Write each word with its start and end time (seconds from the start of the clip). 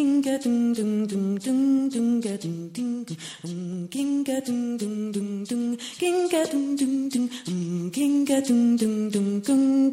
dinga 0.00 0.34
ding 0.42 0.72
ding 0.72 1.06
ding 1.10 1.38
ding 1.44 1.90
dinga 1.92 2.34
ding 2.42 2.70
ding 2.72 3.06
um 3.44 3.86
ginga 3.92 4.36
ding 4.46 4.78
ding 4.80 5.12
ding 5.12 5.44
ding 5.44 5.76
ginga 6.00 6.42
ding 6.50 6.68
ding 6.80 7.08
ding 7.12 7.28
um 7.48 7.90
ginga 7.96 8.38
ding 8.48 8.76
ding 8.80 9.10
ding 9.10 9.42
gung 9.46 9.92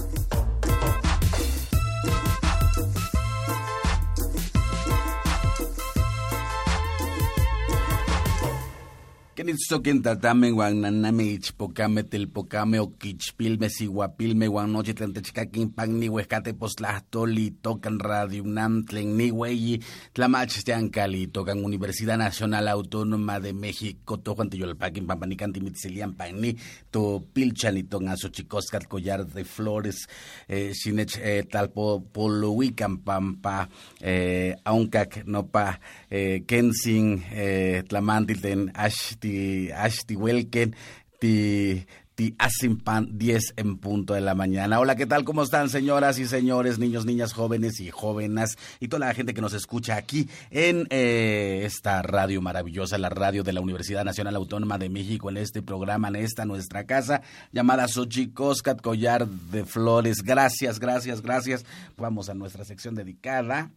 Kenitzoken 9.51 9.99
tatamen 9.99 10.55
wan 10.55 10.77
naname 10.79 11.25
ichpocame 11.35 12.03
telpocame 12.07 12.79
oquichpilme 12.79 13.67
siguapilme 13.67 14.47
wan 14.47 14.71
noche 14.71 14.93
tlantechcaquin 14.95 15.73
pagni 15.75 16.07
huescate 16.07 16.53
postlahtoli 16.55 17.49
tocan 17.61 17.99
radio 17.99 18.45
UNAM 18.47 18.85
tlen 18.87 19.17
nihueyi 19.17 19.81
tlamachtian 20.15 20.87
cali 20.89 21.27
tocan 21.27 21.65
Universidad 21.65 22.17
Nacional 22.17 22.69
Autónoma 22.69 23.41
de 23.41 23.51
México 23.51 24.15
tojuan 24.23 24.49
tiyolpaquin 24.49 25.05
pampanican 25.05 25.51
timitzilian 25.51 26.15
pagni 26.15 26.55
to 26.89 27.19
pilchani 27.33 27.83
ton 27.83 28.07
asochicoscat 28.07 28.87
collar 28.87 29.25
de 29.25 29.43
flores 29.43 30.07
eh, 30.47 30.71
eh, 30.71 31.43
talpo 31.51 31.99
poluican 32.13 33.03
pampa 33.03 33.67
eh, 33.99 34.55
auncac 34.63 35.25
nopa 35.25 35.77
eh, 36.09 36.45
kensin 36.47 37.21
eh, 37.33 37.83
tlamantil 37.83 38.39
ten 38.39 38.71
ash 38.75 39.19
ti, 39.41 39.71
ashti 39.71 40.15
welken, 40.15 40.75
ti, 41.19 41.85
ti 42.15 42.35
pan 42.83 43.07
10 43.17 43.53
en 43.57 43.77
punto 43.77 44.13
de 44.13 44.21
la 44.21 44.35
mañana. 44.35 44.79
Hola, 44.79 44.95
¿qué 44.95 45.07
tal? 45.07 45.23
¿Cómo 45.23 45.41
están, 45.41 45.69
señoras 45.69 46.19
y 46.19 46.27
señores, 46.27 46.77
niños, 46.77 47.05
niñas, 47.05 47.33
jóvenes 47.33 47.79
y 47.79 47.89
jóvenes 47.89 48.57
y 48.79 48.87
toda 48.87 49.07
la 49.07 49.13
gente 49.15 49.33
que 49.33 49.41
nos 49.41 49.53
escucha 49.53 49.95
aquí 49.95 50.29
en 50.51 50.85
eh, 50.91 51.63
esta 51.65 52.03
radio 52.03 52.39
maravillosa, 52.41 52.99
la 52.99 53.09
radio 53.09 53.43
de 53.43 53.53
la 53.53 53.61
Universidad 53.61 54.05
Nacional 54.05 54.35
Autónoma 54.35 54.77
de 54.77 54.89
México, 54.89 55.31
en 55.31 55.37
este 55.37 55.63
programa, 55.63 56.09
en 56.09 56.17
esta 56.17 56.45
nuestra 56.45 56.85
casa 56.85 57.23
llamada 57.51 57.87
Xochicoscat 57.87 58.81
Collar 58.81 59.27
de 59.27 59.65
Flores. 59.65 60.21
Gracias, 60.21 60.79
gracias, 60.79 61.21
gracias. 61.21 61.65
Vamos 61.97 62.29
a 62.29 62.35
nuestra 62.35 62.63
sección 62.63 62.93
dedicada 62.93 63.71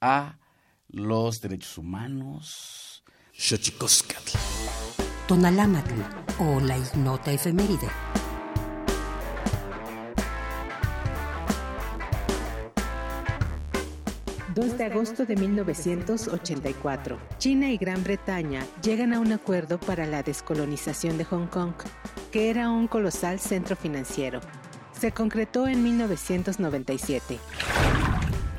a 0.00 0.38
los 0.88 1.38
derechos 1.40 1.78
humanos 1.78 2.87
Xochicoscatl. 3.40 4.36
Tonalámatl 5.28 5.94
o 6.40 6.58
la 6.60 6.76
ignota 6.76 7.30
efeméride. 7.30 7.88
de 14.76 14.84
agosto 14.84 15.24
de 15.24 15.36
1984. 15.36 17.18
China 17.38 17.70
y 17.70 17.76
Gran 17.76 18.02
Bretaña 18.02 18.66
llegan 18.82 19.12
a 19.12 19.20
un 19.20 19.32
acuerdo 19.32 19.78
para 19.78 20.04
la 20.04 20.24
descolonización 20.24 21.16
de 21.16 21.24
Hong 21.24 21.46
Kong, 21.46 21.74
que 22.32 22.50
era 22.50 22.68
un 22.68 22.88
colosal 22.88 23.38
centro 23.38 23.76
financiero. 23.76 24.40
Se 24.92 25.12
concretó 25.12 25.68
en 25.68 25.84
1997. 25.84 27.38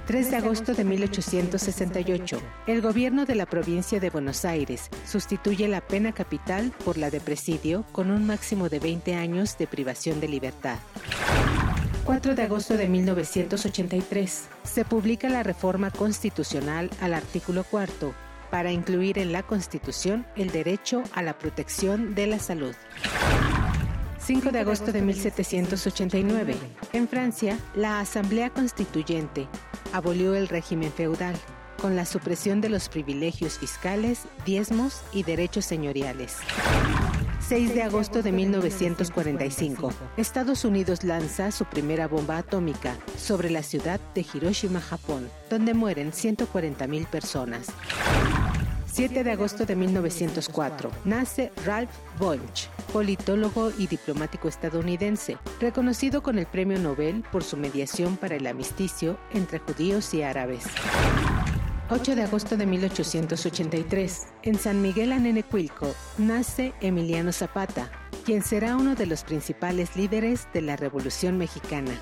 3 0.10 0.32
de 0.32 0.38
agosto 0.38 0.74
de 0.74 0.84
1868, 0.84 2.42
el 2.66 2.82
gobierno 2.82 3.26
de 3.26 3.36
la 3.36 3.46
provincia 3.46 4.00
de 4.00 4.10
Buenos 4.10 4.44
Aires 4.44 4.90
sustituye 5.06 5.68
la 5.68 5.82
pena 5.82 6.14
capital 6.14 6.74
por 6.84 6.98
la 6.98 7.12
de 7.12 7.22
presidio 7.22 7.86
con 7.92 8.10
un 8.10 8.26
máximo 8.26 8.70
de 8.70 8.80
20 8.80 9.14
años 9.14 9.56
de 9.60 9.68
privación 9.68 10.20
de 10.20 10.28
libertad. 10.28 10.80
4 12.06 12.34
de 12.34 12.42
agosto 12.42 12.76
de 12.76 12.88
1983, 12.88 14.48
se 14.64 14.84
publica 14.84 15.30
la 15.30 15.44
reforma 15.44 15.92
constitucional 15.92 16.90
al 17.02 17.14
artículo 17.14 17.64
cuarto 17.64 18.16
para 18.50 18.72
incluir 18.72 19.20
en 19.20 19.32
la 19.32 19.44
Constitución 19.44 20.26
el 20.36 20.50
derecho 20.50 21.04
a 21.14 21.22
la 21.22 21.38
protección 21.38 22.16
de 22.16 22.26
la 22.26 22.40
salud. 22.40 22.74
5 24.30 24.52
de 24.52 24.60
agosto 24.60 24.92
de 24.92 25.02
1789. 25.02 26.56
En 26.94 27.08
Francia, 27.08 27.58
la 27.74 28.00
Asamblea 28.00 28.52
Constituyente 28.52 29.48
abolió 29.92 30.36
el 30.36 30.48
régimen 30.48 30.92
feudal 30.92 31.34
con 31.82 31.96
la 31.96 32.06
supresión 32.06 32.62
de 32.62 32.70
los 32.70 32.90
privilegios 32.90 33.58
fiscales, 33.58 34.26
diezmos 34.46 35.02
y 35.12 35.24
derechos 35.24 35.66
señoriales. 35.66 36.38
6 37.40 37.74
de 37.74 37.82
agosto 37.82 38.22
de 38.22 38.32
1945. 38.32 39.92
Estados 40.18 40.64
Unidos 40.64 41.04
lanza 41.04 41.52
su 41.52 41.66
primera 41.66 42.08
bomba 42.08 42.38
atómica 42.38 42.96
sobre 43.18 43.50
la 43.50 43.64
ciudad 43.64 44.00
de 44.14 44.24
Hiroshima, 44.32 44.80
Japón, 44.80 45.28
donde 45.50 45.74
mueren 45.74 46.12
140.000 46.12 47.08
personas. 47.08 47.66
7 49.00 49.24
de 49.24 49.32
agosto 49.32 49.66
de 49.66 49.78
1904, 49.78 50.92
nace 51.06 51.54
Ralph 51.66 51.90
Bunche, 52.20 52.68
politólogo 52.92 53.72
y 53.78 53.88
diplomático 53.88 54.50
estadounidense, 54.50 55.38
reconocido 55.62 56.22
con 56.22 56.38
el 56.38 56.46
Premio 56.46 56.78
Nobel 56.80 57.24
por 57.32 57.46
su 57.46 57.56
mediación 57.56 58.18
para 58.18 58.36
el 58.36 58.46
amisticio 58.46 59.18
entre 59.34 59.60
judíos 59.60 60.14
y 60.14 60.24
árabes. 60.24 60.66
8 61.90 62.14
de 62.14 62.24
agosto 62.24 62.58
de 62.58 62.66
1883, 62.66 64.28
en 64.44 64.60
San 64.60 64.82
Miguel 64.82 65.14
Anenecuilco, 65.14 65.96
nace 66.18 66.74
Emiliano 66.82 67.32
Zapata, 67.32 67.90
quien 68.26 68.44
será 68.44 68.76
uno 68.76 68.96
de 68.96 69.06
los 69.06 69.24
principales 69.24 69.96
líderes 69.96 70.50
de 70.54 70.62
la 70.62 70.76
Revolución 70.76 71.38
Mexicana. 71.38 71.98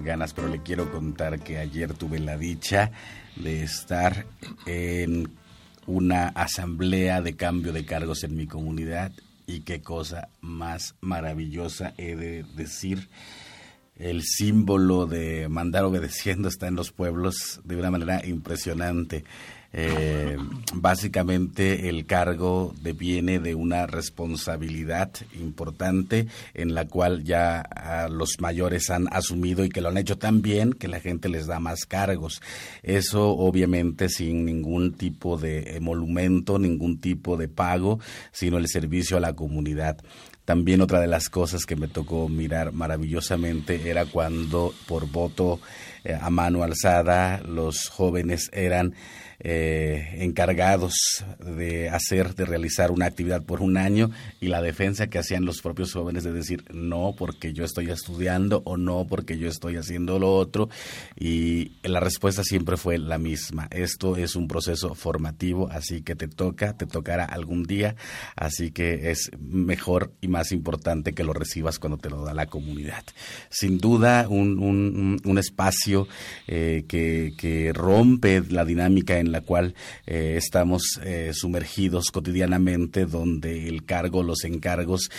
Ganas, 0.00 0.32
pero 0.34 0.48
le 0.48 0.62
quiero 0.62 0.90
contar 0.90 1.40
que 1.40 1.58
ayer 1.58 1.94
tuve 1.94 2.18
la 2.18 2.36
dicha 2.36 2.90
de 3.36 3.62
estar 3.62 4.26
en 4.66 5.30
una 5.86 6.28
asamblea 6.28 7.22
de 7.22 7.34
cambio 7.36 7.72
de 7.72 7.84
cargos 7.84 8.24
en 8.24 8.36
mi 8.36 8.46
comunidad 8.46 9.12
y 9.46 9.60
qué 9.60 9.82
cosa 9.82 10.28
más 10.40 10.94
maravillosa 11.00 11.94
he 11.98 12.16
de 12.16 12.44
decir. 12.56 13.08
El 13.96 14.22
símbolo 14.22 15.06
de 15.06 15.48
mandar 15.48 15.84
obedeciendo 15.84 16.48
está 16.48 16.66
en 16.66 16.76
los 16.76 16.92
pueblos 16.92 17.60
de 17.64 17.76
una 17.76 17.90
manera 17.90 18.26
impresionante. 18.26 19.24
Eh, 19.74 20.36
básicamente 20.74 21.88
el 21.88 22.04
cargo 22.04 22.74
deviene 22.82 23.38
de 23.38 23.54
una 23.54 23.86
responsabilidad 23.86 25.10
importante 25.34 26.26
en 26.52 26.74
la 26.74 26.86
cual 26.86 27.24
ya 27.24 27.60
ah, 27.60 28.08
los 28.10 28.40
mayores 28.40 28.90
han 28.90 29.08
asumido 29.10 29.64
y 29.64 29.70
que 29.70 29.80
lo 29.80 29.88
han 29.88 29.96
hecho 29.96 30.18
tan 30.18 30.42
bien 30.42 30.74
que 30.74 30.88
la 30.88 31.00
gente 31.00 31.28
les 31.30 31.46
da 31.46 31.58
más 31.58 31.86
cargos. 31.86 32.42
Eso 32.82 33.30
obviamente 33.30 34.08
sin 34.08 34.44
ningún 34.44 34.92
tipo 34.92 35.38
de 35.38 35.76
emolumento, 35.76 36.58
ningún 36.58 37.00
tipo 37.00 37.36
de 37.36 37.48
pago, 37.48 37.98
sino 38.30 38.58
el 38.58 38.68
servicio 38.68 39.16
a 39.16 39.20
la 39.20 39.34
comunidad. 39.34 39.98
También 40.44 40.80
otra 40.80 41.00
de 41.00 41.06
las 41.06 41.28
cosas 41.28 41.66
que 41.66 41.76
me 41.76 41.86
tocó 41.86 42.28
mirar 42.28 42.72
maravillosamente 42.72 43.88
era 43.88 44.06
cuando 44.06 44.74
por 44.88 45.08
voto 45.08 45.60
eh, 46.04 46.18
a 46.20 46.30
mano 46.30 46.64
alzada 46.64 47.40
los 47.46 47.88
jóvenes 47.88 48.50
eran 48.52 48.94
eh, 49.44 50.18
encargados 50.20 50.94
de 51.40 51.88
hacer, 51.90 52.36
de 52.36 52.44
realizar 52.44 52.92
una 52.92 53.06
actividad 53.06 53.42
por 53.42 53.60
un 53.60 53.76
año 53.76 54.10
y 54.40 54.46
la 54.46 54.62
defensa 54.62 55.08
que 55.08 55.18
hacían 55.18 55.44
los 55.44 55.60
propios 55.60 55.92
jóvenes 55.92 56.22
de 56.22 56.32
decir 56.32 56.64
no 56.72 57.16
porque 57.18 57.52
yo 57.52 57.64
estoy 57.64 57.90
estudiando 57.90 58.62
o 58.64 58.76
no 58.76 59.06
porque 59.08 59.38
yo 59.38 59.48
estoy 59.48 59.76
haciendo 59.76 60.20
lo 60.20 60.32
otro 60.32 60.68
y 61.18 61.72
la 61.82 61.98
respuesta 61.98 62.44
siempre 62.44 62.76
fue 62.76 62.98
la 62.98 63.18
misma. 63.18 63.66
Esto 63.72 64.16
es 64.16 64.36
un 64.36 64.46
proceso 64.46 64.94
formativo, 64.94 65.68
así 65.72 66.02
que 66.02 66.14
te 66.14 66.28
toca, 66.28 66.76
te 66.76 66.86
tocará 66.86 67.24
algún 67.24 67.64
día, 67.64 67.96
así 68.36 68.70
que 68.70 69.10
es 69.10 69.30
mejor 69.40 70.12
y 70.20 70.28
más 70.28 70.52
importante 70.52 71.14
que 71.14 71.24
lo 71.24 71.32
recibas 71.32 71.80
cuando 71.80 71.98
te 71.98 72.10
lo 72.10 72.24
da 72.24 72.32
la 72.32 72.46
comunidad. 72.46 73.02
Sin 73.50 73.78
duda, 73.78 74.28
un, 74.28 75.20
un, 75.24 75.38
espacio 75.38 76.06
eh, 76.46 76.84
que, 76.86 77.32
que 77.36 77.72
rompe 77.72 78.42
la 78.48 78.64
dinámica 78.64 79.18
en 79.18 79.31
la 79.32 79.40
cual 79.40 79.74
eh, 80.06 80.34
estamos 80.36 81.00
eh, 81.04 81.32
sumergidos 81.34 82.10
cotidianamente, 82.12 83.06
donde 83.06 83.68
el 83.68 83.84
cargo, 83.84 84.22
los 84.22 84.44
encargos 84.44 85.10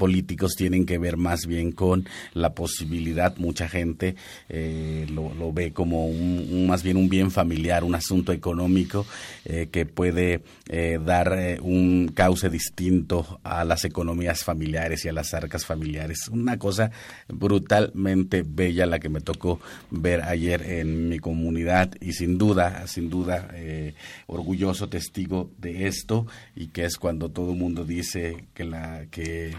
políticos 0.00 0.54
tienen 0.56 0.86
que 0.86 0.96
ver 0.96 1.18
más 1.18 1.44
bien 1.46 1.72
con 1.72 2.08
la 2.32 2.54
posibilidad, 2.54 3.36
mucha 3.36 3.68
gente 3.68 4.16
eh, 4.48 5.06
lo, 5.12 5.52
ve 5.52 5.74
como 5.74 6.06
un, 6.06 6.66
más 6.66 6.82
bien 6.82 6.96
un 6.96 7.10
bien 7.10 7.30
familiar, 7.30 7.84
un 7.84 7.94
asunto 7.94 8.32
económico 8.32 9.04
eh, 9.44 9.68
que 9.70 9.84
puede 9.84 10.42
eh, 10.70 10.98
dar 11.04 11.58
un 11.60 12.12
cauce 12.14 12.48
distinto 12.48 13.40
a 13.42 13.62
las 13.66 13.84
economías 13.84 14.42
familiares 14.42 15.04
y 15.04 15.08
a 15.08 15.12
las 15.12 15.34
arcas 15.34 15.66
familiares. 15.66 16.28
Una 16.28 16.58
cosa 16.58 16.90
brutalmente 17.28 18.42
bella 18.42 18.86
la 18.86 19.00
que 19.00 19.10
me 19.10 19.20
tocó 19.20 19.60
ver 19.90 20.22
ayer 20.22 20.62
en 20.62 21.10
mi 21.10 21.18
comunidad 21.18 21.92
y 22.00 22.14
sin 22.14 22.38
duda, 22.38 22.86
sin 22.86 23.10
duda, 23.10 23.50
orgulloso 24.26 24.88
testigo 24.88 25.50
de 25.58 25.88
esto 25.88 26.26
y 26.56 26.68
que 26.68 26.86
es 26.86 26.96
cuando 26.96 27.28
todo 27.28 27.52
el 27.52 27.58
mundo 27.58 27.84
dice 27.84 28.46
que 28.54 28.64
la 28.64 29.04
que 29.10 29.54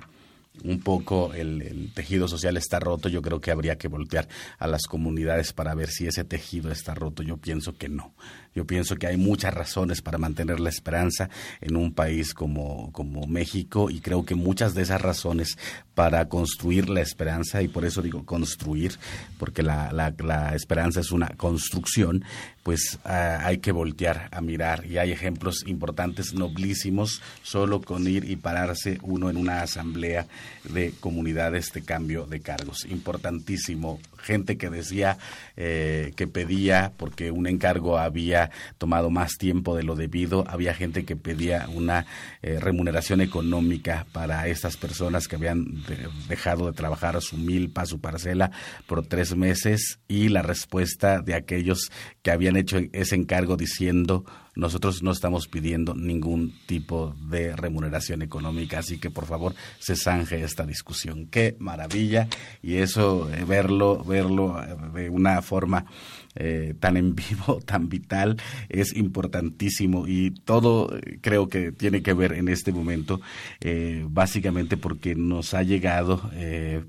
un 0.64 0.80
poco 0.80 1.34
el, 1.34 1.92
tejido 1.94 2.28
social 2.28 2.58
está 2.58 2.80
roto, 2.80 3.10
yo 3.10 3.22
creo 3.22 3.40
que 3.40 3.52
habría 3.52 3.78
que 3.78 3.88
voltear 3.88 4.28
a 4.60 4.68
las 4.68 4.84
comunidades 4.84 5.54
para 5.54 5.74
ver 5.74 5.90
si 5.90 6.08
ese 6.08 6.24
tejido 6.24 6.72
está 6.72 6.94
roto. 6.94 7.24
Yo 7.24 7.38
pienso 7.38 7.78
que 7.78 7.90
no. 7.90 8.14
Yo 8.54 8.68
pienso 8.68 8.98
que 8.98 9.08
hay 9.08 9.18
muchas 9.18 9.54
razones 9.54 10.02
para 10.02 10.18
mantener 10.18 10.60
la 10.60 10.70
esperanza 10.70 11.30
en 11.62 11.78
un 11.78 11.94
país 11.94 12.34
como, 12.34 12.92
como 12.92 13.26
México 13.26 13.90
y 13.90 14.02
creo 14.02 14.26
que 14.26 14.36
muchas 14.36 14.74
de 14.74 14.82
esas 14.82 15.02
razones 15.02 15.58
para 15.96 16.28
construir 16.28 16.90
la 16.90 17.02
esperanza, 17.02 17.62
y 17.62 17.70
por 17.70 17.86
eso 17.86 18.02
digo 18.02 18.26
construir, 18.26 18.98
porque 19.38 19.64
la, 19.64 19.92
la, 19.92 20.56
esperanza 20.56 21.00
es 21.00 21.12
una 21.12 21.30
construcción, 21.38 22.26
pues 22.64 23.00
ah, 23.04 23.42
hay 23.44 23.58
que 23.58 23.72
voltear 23.72 24.30
a 24.32 24.42
mirar 24.42 24.86
y 24.86 24.98
hay 24.98 25.12
ejemplos 25.12 25.64
importantes, 25.66 26.34
noblísimos, 26.34 27.22
solo 27.44 27.82
con 27.82 28.08
ir 28.08 28.30
y 28.30 28.36
pararse 28.36 29.00
uno 29.02 29.30
en 29.30 29.38
una 29.38 29.62
asamblea 29.62 30.28
de 30.64 30.94
comunidades 31.00 31.74
de 31.74 31.84
cambio 31.84 32.26
de 32.26 32.42
cargos. 32.42 32.86
Importantísimo. 32.86 34.00
Gente 34.22 34.58
que 34.58 34.70
decía 34.70 35.18
eh, 35.58 36.14
que 36.16 36.28
pedía, 36.28 36.94
porque 36.98 37.32
un 37.32 37.48
encargo 37.48 37.98
había 37.98 38.52
tomado 38.78 39.10
más 39.10 39.38
tiempo 39.38 39.76
de 39.76 39.84
lo 39.84 39.96
debido, 39.96 40.46
había 40.48 40.74
gente 40.74 41.06
que 41.06 41.16
pedía 41.16 41.68
una 41.74 42.06
eh, 42.42 42.60
remuneración 42.60 43.22
económica 43.22 44.06
para 44.12 44.48
estas 44.48 44.78
personas 44.78 45.28
que 45.28 45.36
habían 45.36 45.84
dejado 46.28 46.68
de 46.68 46.74
trabajar 46.74 47.22
su 47.22 47.38
milpa, 47.38 47.86
su 47.86 48.00
parcela 48.00 48.52
por 48.88 49.06
tres 49.06 49.36
meses 49.36 50.00
y 50.08 50.30
la 50.30 50.42
respuesta 50.42 51.22
de 51.22 51.34
aquellos 51.34 51.92
que 52.22 52.32
habían 52.32 52.56
hecho 52.56 52.80
ese 52.94 53.16
encargo 53.16 53.58
diciendo 53.58 54.26
nosotros 54.56 55.02
no 55.02 55.12
estamos 55.12 55.48
pidiendo 55.48 55.96
ningún 55.96 56.54
tipo 56.66 57.16
de 57.30 57.56
remuneración 57.56 58.22
económica, 58.22 58.80
así 58.80 59.00
que 59.00 59.10
por 59.10 59.26
favor 59.26 59.56
se 59.80 59.96
zanje 59.96 60.44
esta 60.44 60.66
discusión. 60.66 61.28
Qué 61.28 61.56
maravilla 61.60 62.28
y 62.62 62.76
eso 62.76 63.30
eh, 63.34 63.46
verlo, 63.46 64.04
verlo 64.04 64.62
eh, 64.62 64.76
de 64.94 65.10
una 65.10 65.42
forma 65.42 65.86
eh, 66.36 66.76
tan 66.80 66.96
en 66.96 67.14
vivo, 67.14 67.60
tan 67.66 67.90
vital, 67.90 68.38
es 68.70 68.96
importantísimo 68.96 70.08
y 70.08 70.32
todo 70.32 70.98
eh, 70.98 71.20
creo 71.22 71.50
que 71.50 71.74
tiene 71.74 72.02
que 72.02 72.14
ver 72.14 72.34
en 72.34 72.48
este 72.48 72.72
momento, 72.72 73.20
eh, 73.60 74.06
básicamente 74.08 74.78
porque 74.78 75.14
nos 75.16 75.54
ha 75.54 75.64
llegado, 75.64 76.32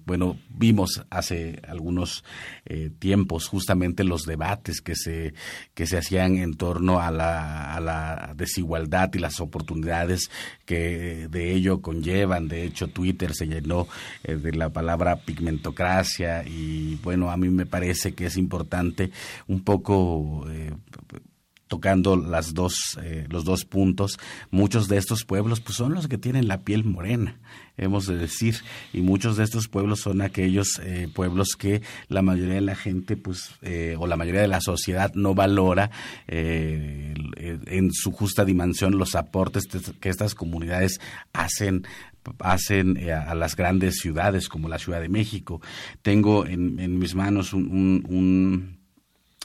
bueno, 0.07 0.37
vimos 0.49 1.05
hace 1.11 1.61
algunos 1.67 2.25
tiempos 2.99 3.49
justamente 3.49 4.05
los 4.05 4.23
debates 4.23 4.81
que 4.81 4.95
se, 4.95 5.35
que 5.75 5.87
se 5.87 5.99
hacían 5.99 6.37
en 6.37 6.55
torno 6.55 7.01
a 7.01 7.11
la, 7.11 7.75
a 7.75 7.81
la 7.81 8.35
desigualdad 8.37 9.11
y 9.15 9.19
las 9.19 9.41
oportunidades 9.41 10.31
que 10.73 11.29
de 11.29 11.53
ello 11.53 11.83
conllevan. 11.83 12.49
De 12.49 12.65
hecho, 12.65 12.89
Twitter 12.89 13.35
se 13.35 13.47
llenó 13.47 13.89
de 14.25 14.53
la 14.53 14.71
palabra 14.71 15.17
pigmentocracia 15.17 16.45
y 16.47 16.97
bueno, 17.03 17.31
a 17.31 17.37
mí 17.37 17.51
me 17.51 17.67
parece 17.67 18.15
que 18.15 18.27
es 18.27 18.39
importante 18.39 19.11
un 19.49 19.63
poco 19.63 20.47
eh, 20.51 20.73
tocando 21.69 22.17
las 22.17 22.55
dos, 22.55 22.99
eh, 23.03 23.27
los 23.29 23.45
dos 23.45 23.65
puntos, 23.65 24.19
muchos 24.51 24.89
de 24.89 24.99
estos 24.99 25.25
pueblos 25.25 25.61
pues 25.61 25.77
son 25.77 25.95
los 25.95 26.09
que 26.09 26.19
tienen 26.19 26.49
la 26.49 26.63
piel 26.63 26.85
morena, 26.85 27.41
hemos 27.77 28.07
de 28.07 28.17
decir, 28.17 28.57
y 28.93 29.01
muchos 29.01 29.37
de 29.37 29.45
estos 29.45 29.69
pueblos 29.69 30.01
son 30.01 30.23
aquellos 30.23 30.81
eh, 30.83 31.09
pueblos 31.13 31.57
que 31.57 31.83
la 32.09 32.23
mayoría 32.23 32.55
de 32.55 32.61
la 32.61 32.77
gente 32.77 33.17
pues 33.17 33.51
o 33.99 34.07
la 34.07 34.17
mayoría 34.17 34.43
de 34.43 34.49
la 34.49 34.61
sociedad 34.61 35.13
no 35.15 35.35
valora 35.35 35.91
en 36.27 37.91
su 37.93 38.13
justa 38.13 38.45
dimensión 38.45 38.99
los 38.99 39.15
aportes 39.15 39.65
que 40.01 40.09
estas 40.09 40.35
comunidades 40.35 41.01
hacen 41.33 41.87
hacen 42.39 42.99
a, 43.11 43.35
las 43.35 43.57
grandes 43.57 43.99
ciudades 43.99 44.49
como 44.49 44.69
la 44.69 44.79
Ciudad 44.79 45.01
de 45.01 45.09
México. 45.09 45.61
Tengo 46.03 46.47
en, 46.47 46.79
en 46.79 46.99
mis 46.99 47.15
manos 47.15 47.53
un 47.53 48.79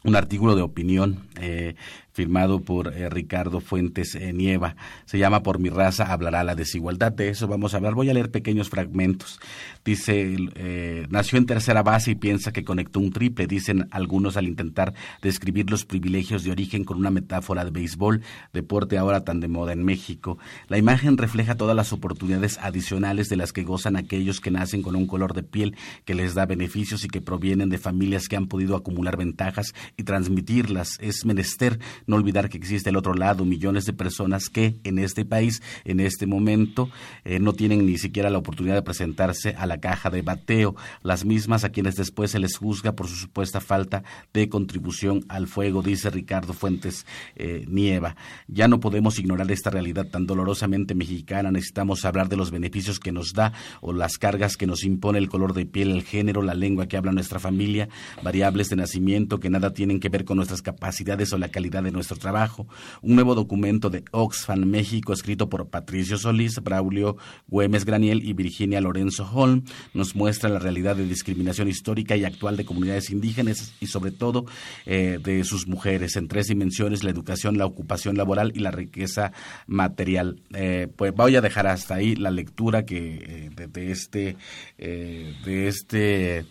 un 0.07 0.15
artículo 0.15 0.55
de 0.55 0.61
opinión 0.61 1.27
eh, 1.39 1.75
firmado 2.17 2.61
por 2.61 2.95
eh, 2.95 3.11
Ricardo 3.11 3.59
Fuentes 3.59 4.15
eh, 4.15 4.33
Nieva. 4.33 4.75
Se 5.05 5.19
llama 5.19 5.43
Por 5.43 5.59
mi 5.59 5.69
raza 5.69 6.11
hablará 6.11 6.43
la 6.43 6.55
desigualdad. 6.55 7.11
De 7.11 7.29
eso 7.29 7.47
vamos 7.47 7.73
a 7.73 7.77
hablar. 7.77 7.93
Voy 7.93 8.09
a 8.09 8.13
leer 8.15 8.31
pequeños 8.31 8.71
fragmentos. 8.71 9.39
Dice, 9.85 10.35
eh, 10.55 11.05
nació 11.11 11.37
en 11.37 11.45
tercera 11.45 11.83
base 11.83 12.09
y 12.11 12.15
piensa 12.15 12.51
que 12.51 12.63
conectó 12.63 12.99
un 12.99 13.11
triple, 13.11 13.45
dicen 13.45 13.87
algunos 13.91 14.35
al 14.35 14.47
intentar 14.47 14.95
describir 15.21 15.69
los 15.69 15.85
privilegios 15.85 16.43
de 16.43 16.49
origen 16.49 16.85
con 16.85 16.97
una 16.97 17.11
metáfora 17.11 17.63
de 17.63 17.69
béisbol, 17.69 18.23
deporte 18.51 18.97
ahora 18.97 19.23
tan 19.23 19.39
de 19.39 19.47
moda 19.47 19.73
en 19.73 19.85
México. 19.85 20.39
La 20.69 20.79
imagen 20.79 21.19
refleja 21.19 21.53
todas 21.53 21.75
las 21.75 21.93
oportunidades 21.93 22.57
adicionales 22.63 23.29
de 23.29 23.35
las 23.35 23.53
que 23.53 23.61
gozan 23.61 23.95
aquellos 23.95 24.41
que 24.41 24.49
nacen 24.49 24.81
con 24.81 24.95
un 24.95 25.05
color 25.05 25.35
de 25.35 25.43
piel 25.43 25.75
que 26.03 26.15
les 26.15 26.33
da 26.33 26.47
beneficios 26.47 27.05
y 27.05 27.09
que 27.09 27.21
provienen 27.21 27.69
de 27.69 27.77
familias 27.77 28.27
que 28.27 28.37
han 28.37 28.47
podido 28.47 28.75
acumular 28.75 29.17
ventajas 29.17 29.75
y 29.97 30.01
transmitirlas. 30.03 30.97
Es 30.99 31.23
menester 31.23 31.79
no 32.07 32.15
olvidar 32.15 32.49
que 32.49 32.57
existe 32.57 32.89
el 32.89 32.95
otro 32.95 33.13
lado, 33.13 33.45
millones 33.45 33.85
de 33.85 33.93
personas 33.93 34.49
que 34.49 34.75
en 34.83 34.97
este 34.97 35.25
país, 35.25 35.61
en 35.85 35.99
este 35.99 36.25
momento, 36.25 36.89
eh, 37.23 37.39
no 37.39 37.53
tienen 37.53 37.85
ni 37.85 37.97
siquiera 37.97 38.29
la 38.29 38.37
oportunidad 38.37 38.75
de 38.75 38.81
presentarse 38.81 39.55
a 39.57 39.65
la 39.65 39.79
caja 39.79 40.09
de 40.09 40.21
bateo, 40.21 40.75
las 41.03 41.25
mismas 41.25 41.63
a 41.63 41.69
quienes 41.69 41.95
después 41.95 42.31
se 42.31 42.39
les 42.39 42.57
juzga 42.57 42.93
por 42.93 43.07
su 43.07 43.15
supuesta 43.15 43.59
falta 43.59 44.03
de 44.33 44.49
contribución 44.49 45.25
al 45.27 45.47
fuego, 45.47 45.81
dice 45.81 46.09
Ricardo 46.09 46.53
Fuentes 46.53 47.05
eh, 47.35 47.65
Nieva. 47.67 48.15
Ya 48.47 48.67
no 48.67 48.79
podemos 48.79 49.19
ignorar 49.19 49.51
esta 49.51 49.69
realidad 49.69 50.07
tan 50.07 50.25
dolorosamente 50.25 50.95
mexicana, 50.95 51.51
necesitamos 51.51 52.05
hablar 52.05 52.29
de 52.29 52.37
los 52.37 52.51
beneficios 52.51 52.99
que 52.99 53.11
nos 53.11 53.33
da 53.33 53.53
o 53.81 53.91
las 53.93 54.17
cargas 54.17 54.55
que 54.55 54.67
nos 54.67 54.83
impone 54.83 55.19
el 55.19 55.29
color 55.29 55.53
de 55.53 55.65
piel, 55.65 55.91
el 55.91 56.03
género, 56.03 56.41
la 56.41 56.53
lengua 56.53 56.87
que 56.87 56.97
habla 56.97 57.11
nuestra 57.11 57.39
familia, 57.39 57.89
variables 58.23 58.69
de 58.69 58.77
nacimiento 58.77 59.39
que 59.39 59.49
nada 59.49 59.73
tienen 59.73 59.99
que 59.99 60.09
ver 60.09 60.23
con 60.23 60.37
nuestras 60.37 60.61
capacidades 60.61 61.33
o 61.33 61.37
la 61.37 61.49
calidad 61.49 61.83
de 61.83 61.91
nuestro 61.97 62.17
trabajo. 62.17 62.67
Un 63.01 63.15
nuevo 63.15 63.35
documento 63.35 63.89
de 63.89 64.05
Oxfam 64.11 64.65
México, 64.65 65.11
escrito 65.11 65.49
por 65.49 65.67
Patricio 65.69 66.17
Solís, 66.17 66.61
Braulio 66.63 67.17
Güemes 67.47 67.85
Graniel 67.85 68.23
y 68.23 68.33
Virginia 68.33 68.79
Lorenzo 68.79 69.29
Holm, 69.31 69.63
nos 69.93 70.15
muestra 70.15 70.49
la 70.49 70.59
realidad 70.59 70.95
de 70.95 71.05
discriminación 71.05 71.67
histórica 71.67 72.15
y 72.15 72.23
actual 72.23 72.55
de 72.55 72.65
comunidades 72.65 73.09
indígenas 73.09 73.73
y 73.79 73.87
sobre 73.87 74.11
todo 74.11 74.45
eh, 74.85 75.19
de 75.21 75.43
sus 75.43 75.67
mujeres 75.67 76.15
en 76.15 76.27
tres 76.27 76.47
dimensiones, 76.47 77.03
la 77.03 77.09
educación, 77.09 77.57
la 77.57 77.65
ocupación 77.65 78.15
laboral 78.15 78.51
y 78.55 78.59
la 78.59 78.71
riqueza 78.71 79.31
material. 79.65 80.41
Eh, 80.53 80.87
pues 80.95 81.13
voy 81.13 81.35
a 81.35 81.41
dejar 81.41 81.67
hasta 81.67 81.95
ahí 81.95 82.15
la 82.15 82.31
lectura 82.31 82.85
que 82.85 83.49
eh, 83.57 83.67
de, 83.67 83.91
este 83.91 84.37
de 84.77 85.67
este 85.67 86.45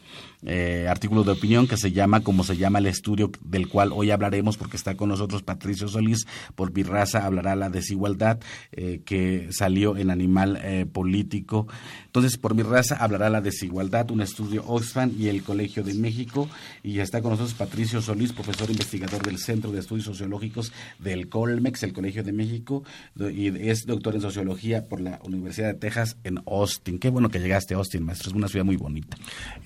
eh, 0.46 0.86
artículo 0.88 1.24
de 1.24 1.32
opinión 1.32 1.66
que 1.66 1.76
se 1.76 1.92
llama 1.92 2.20
como 2.20 2.44
se 2.44 2.56
llama 2.56 2.78
el 2.78 2.86
estudio 2.86 3.30
del 3.40 3.68
cual 3.68 3.90
hoy 3.92 4.10
hablaremos 4.10 4.56
porque 4.56 4.76
está 4.76 4.96
con 4.96 5.08
nosotros 5.08 5.42
Patricio 5.42 5.88
Solís 5.88 6.26
por 6.54 6.72
mi 6.72 6.82
raza 6.82 7.24
hablará 7.24 7.56
la 7.56 7.70
desigualdad 7.70 8.38
eh, 8.72 9.02
que 9.04 9.48
salió 9.50 9.96
en 9.96 10.10
Animal 10.10 10.58
eh, 10.62 10.86
Político. 10.86 11.66
Entonces 12.06 12.36
por 12.38 12.54
mi 12.54 12.62
raza 12.62 12.96
hablará 12.96 13.30
la 13.30 13.40
desigualdad 13.40 14.10
un 14.10 14.20
estudio 14.20 14.64
Oxfam 14.66 15.12
y 15.18 15.28
el 15.28 15.42
Colegio 15.42 15.82
de 15.82 15.94
México. 15.94 16.48
Y 16.82 17.00
está 17.00 17.22
con 17.22 17.32
nosotros 17.32 17.54
Patricio 17.54 18.00
Solís 18.00 18.32
profesor 18.32 18.70
investigador 18.70 19.22
del 19.22 19.38
Centro 19.38 19.72
de 19.72 19.80
Estudios 19.80 20.06
Sociológicos 20.06 20.72
del 20.98 21.28
Colmex 21.28 21.82
el 21.82 21.92
Colegio 21.92 22.22
de 22.22 22.32
México 22.32 22.84
y 23.18 23.48
es 23.68 23.86
doctor 23.86 24.14
en 24.14 24.20
sociología 24.20 24.88
por 24.88 25.00
la 25.00 25.20
Universidad 25.24 25.68
de 25.68 25.74
Texas 25.74 26.16
en 26.24 26.40
Austin. 26.46 26.98
Qué 26.98 27.10
bueno 27.10 27.28
que 27.28 27.40
llegaste 27.40 27.74
a 27.74 27.78
Austin 27.78 28.04
maestro 28.04 28.30
es 28.30 28.36
una 28.36 28.48
ciudad 28.48 28.64
muy 28.64 28.76
bonita. 28.76 29.16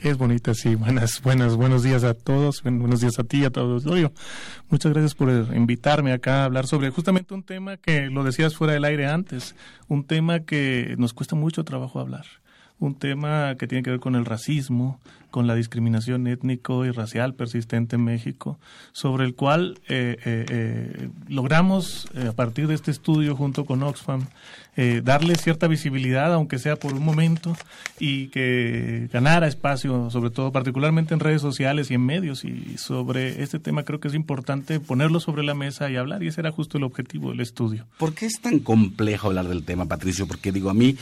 Es 0.03 0.17
bonita 0.17 0.55
Sí, 0.55 0.70
buenas, 0.75 1.21
buenas, 1.23 1.57
buenos 1.57 1.83
días 1.83 2.05
a 2.05 2.15
todos, 2.15 2.63
buenos 2.63 3.01
días 3.01 3.19
a 3.19 3.25
ti, 3.25 3.45
a 3.45 3.51
todos. 3.51 3.85
Muchas 4.69 4.93
gracias 4.93 5.15
por 5.15 5.31
invitarme 5.55 6.13
acá 6.13 6.43
a 6.43 6.45
hablar 6.45 6.67
sobre 6.67 6.91
justamente 6.91 7.35
un 7.35 7.43
tema 7.43 7.77
que 7.77 8.11
lo 8.11 8.25
decías 8.25 8.57
fuera 8.57 8.75
del 8.75 8.85
aire 8.85 9.07
antes, 9.07 9.55
un 9.89 10.05
tema 10.05 10.41
que 10.41 10.95
nos 10.99 11.13
cuesta 11.13 11.37
mucho 11.37 11.65
trabajo 11.65 12.01
hablar 12.01 12.27
un 12.81 12.95
tema 12.95 13.55
que 13.57 13.67
tiene 13.67 13.83
que 13.83 13.91
ver 13.91 14.01
con 14.01 14.17
el 14.17 14.25
racismo, 14.25 14.99
con 15.31 15.47
la 15.47 15.55
discriminación 15.55 16.27
étnico 16.27 16.85
y 16.85 16.91
racial 16.91 17.35
persistente 17.35 17.97
en 17.97 18.05
México, 18.05 18.59
sobre 18.93 19.25
el 19.25 19.35
cual 19.35 19.79
eh, 19.89 20.17
eh, 20.25 20.47
eh, 20.49 21.09
logramos, 21.29 22.09
a 22.29 22.33
partir 22.33 22.67
de 22.67 22.75
este 22.75 22.91
estudio 22.91 23.37
junto 23.37 23.65
con 23.65 23.83
Oxfam, 23.83 24.27
darle 25.03 25.35
cierta 25.35 25.67
visibilidad, 25.67 26.33
aunque 26.33 26.59
sea 26.59 26.75
por 26.75 26.95
un 26.95 27.05
momento, 27.05 27.55
y 27.99 28.29
que 28.29 29.11
ganara 29.13 29.47
espacio, 29.47 30.09
sobre 30.09 30.31
todo 30.31 30.53
particularmente 30.53 31.13
en 31.13 31.21
redes 31.21 31.43
sociales 31.43 31.91
y 31.91 31.95
en 31.95 32.07
medios. 32.07 32.47
Y 32.47 32.79
sobre 32.79 33.43
este 33.43 33.59
tema 33.59 33.83
creo 33.83 34.01
que 34.01 34.09
es 34.09 34.15
importante 34.15 34.81
ponerlo 34.81 35.21
sobre 35.21 35.43
la 35.43 35.53
mesa 35.53 35.91
y 35.91 35.97
hablar, 35.97 36.23
y 36.23 36.29
ese 36.29 36.41
era 36.41 36.51
justo 36.51 36.79
el 36.79 36.85
objetivo 36.85 37.29
del 37.29 37.41
estudio. 37.41 37.87
¿Por 37.99 38.15
qué 38.15 38.25
es 38.25 38.41
tan 38.41 38.61
complejo 38.61 39.27
hablar 39.27 39.49
del 39.49 39.65
tema, 39.65 39.85
Patricio? 39.85 40.27
Porque 40.27 40.51
digo, 40.51 40.71
a 40.71 40.75
mí, 40.75 40.97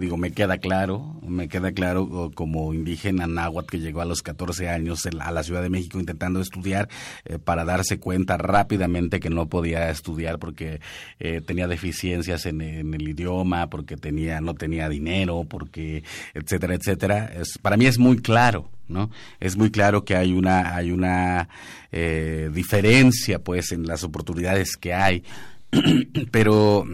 digo, 0.00 0.16
me 0.16 0.32
queda 0.32 0.58
claro, 0.58 1.20
me 1.24 1.48
queda 1.48 1.70
claro 1.70 2.32
como 2.34 2.74
indígena 2.74 3.28
náhuatl 3.28 3.61
que 3.66 3.78
llegó 3.78 4.00
a 4.00 4.04
los 4.04 4.22
14 4.22 4.68
años 4.68 5.06
a 5.06 5.30
la 5.30 5.42
Ciudad 5.42 5.62
de 5.62 5.70
México 5.70 5.98
intentando 5.98 6.40
estudiar 6.40 6.88
eh, 7.24 7.38
para 7.38 7.64
darse 7.64 7.98
cuenta 7.98 8.36
rápidamente 8.36 9.20
que 9.20 9.30
no 9.30 9.48
podía 9.48 9.90
estudiar 9.90 10.38
porque 10.38 10.80
eh, 11.20 11.40
tenía 11.40 11.68
deficiencias 11.68 12.46
en, 12.46 12.60
el 12.60 13.08
idioma, 13.08 13.68
porque 13.68 13.96
tenía 13.96 14.40
no 14.40 14.54
tenía 14.54 14.88
dinero, 14.88 15.44
porque 15.48 16.02
etcétera, 16.34 16.74
etcétera. 16.74 17.32
Para 17.62 17.76
mí 17.76 17.86
es 17.86 17.98
muy 17.98 18.18
claro, 18.18 18.70
¿no? 18.88 19.10
Es 19.40 19.56
muy 19.56 19.70
claro 19.70 20.04
que 20.04 20.16
hay 20.16 20.32
una 20.32 20.74
hay 20.74 20.90
una 20.90 21.48
eh, 21.90 22.50
diferencia, 22.52 23.38
pues, 23.38 23.72
en 23.72 23.86
las 23.86 24.04
oportunidades 24.04 24.76
que 24.76 24.94
hay, 24.94 25.24
pero 26.30 26.86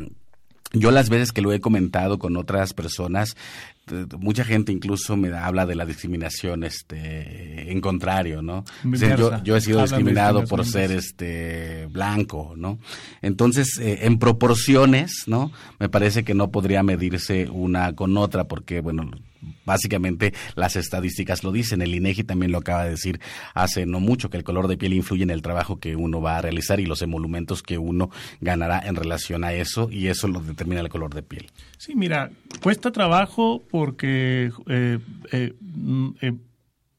yo 0.72 0.90
las 0.90 1.08
veces 1.08 1.32
que 1.32 1.40
lo 1.40 1.52
he 1.52 1.60
comentado 1.60 2.18
con 2.18 2.36
otras 2.36 2.74
personas, 2.74 3.36
mucha 4.18 4.44
gente 4.44 4.72
incluso 4.72 5.16
me 5.16 5.36
habla 5.36 5.66
de 5.66 5.74
la 5.74 5.86
discriminación 5.86 6.64
este 6.64 7.70
en 7.70 7.80
contrario 7.80 8.42
no 8.42 8.64
yo, 9.44 9.56
he 9.56 9.60
sido 9.60 9.82
discriminado 9.82 10.44
por 10.44 10.64
ser 10.64 10.92
este 10.92 11.86
blanco 11.90 12.54
no 12.56 12.78
entonces 13.22 13.78
eh, 13.78 14.00
en 14.02 14.18
proporciones 14.18 15.24
no 15.26 15.52
me 15.78 15.88
parece 15.88 16.24
que 16.24 16.34
no 16.34 16.50
podría 16.50 16.82
medirse 16.82 17.48
una 17.50 17.94
con 17.94 18.16
otra 18.16 18.44
porque 18.44 18.80
bueno 18.80 19.10
básicamente 19.64 20.32
las 20.54 20.76
estadísticas 20.76 21.44
lo 21.44 21.52
dicen, 21.52 21.82
el 21.82 21.94
INEGI 21.94 22.24
también 22.24 22.52
lo 22.52 22.58
acaba 22.58 22.84
de 22.84 22.90
decir 22.90 23.20
hace 23.54 23.86
no 23.86 24.00
mucho 24.00 24.30
que 24.30 24.36
el 24.36 24.44
color 24.44 24.68
de 24.68 24.76
piel 24.76 24.92
influye 24.92 25.22
en 25.22 25.30
el 25.30 25.42
trabajo 25.42 25.78
que 25.78 25.96
uno 25.96 26.20
va 26.20 26.38
a 26.38 26.42
realizar 26.42 26.80
y 26.80 26.86
los 26.86 27.02
emolumentos 27.02 27.62
que 27.62 27.78
uno 27.78 28.10
ganará 28.40 28.80
en 28.86 28.96
relación 28.96 29.44
a 29.44 29.52
eso 29.52 29.88
y 29.90 30.08
eso 30.08 30.28
lo 30.28 30.40
determina 30.40 30.80
el 30.80 30.88
color 30.88 31.14
de 31.14 31.22
piel. 31.22 31.50
Sí, 31.76 31.94
mira, 31.94 32.30
cuesta 32.62 32.90
trabajo 32.90 33.62
porque 33.70 34.50
eh, 34.66 34.98
eh, 35.32 35.54
mm, 35.60 36.08
eh 36.20 36.32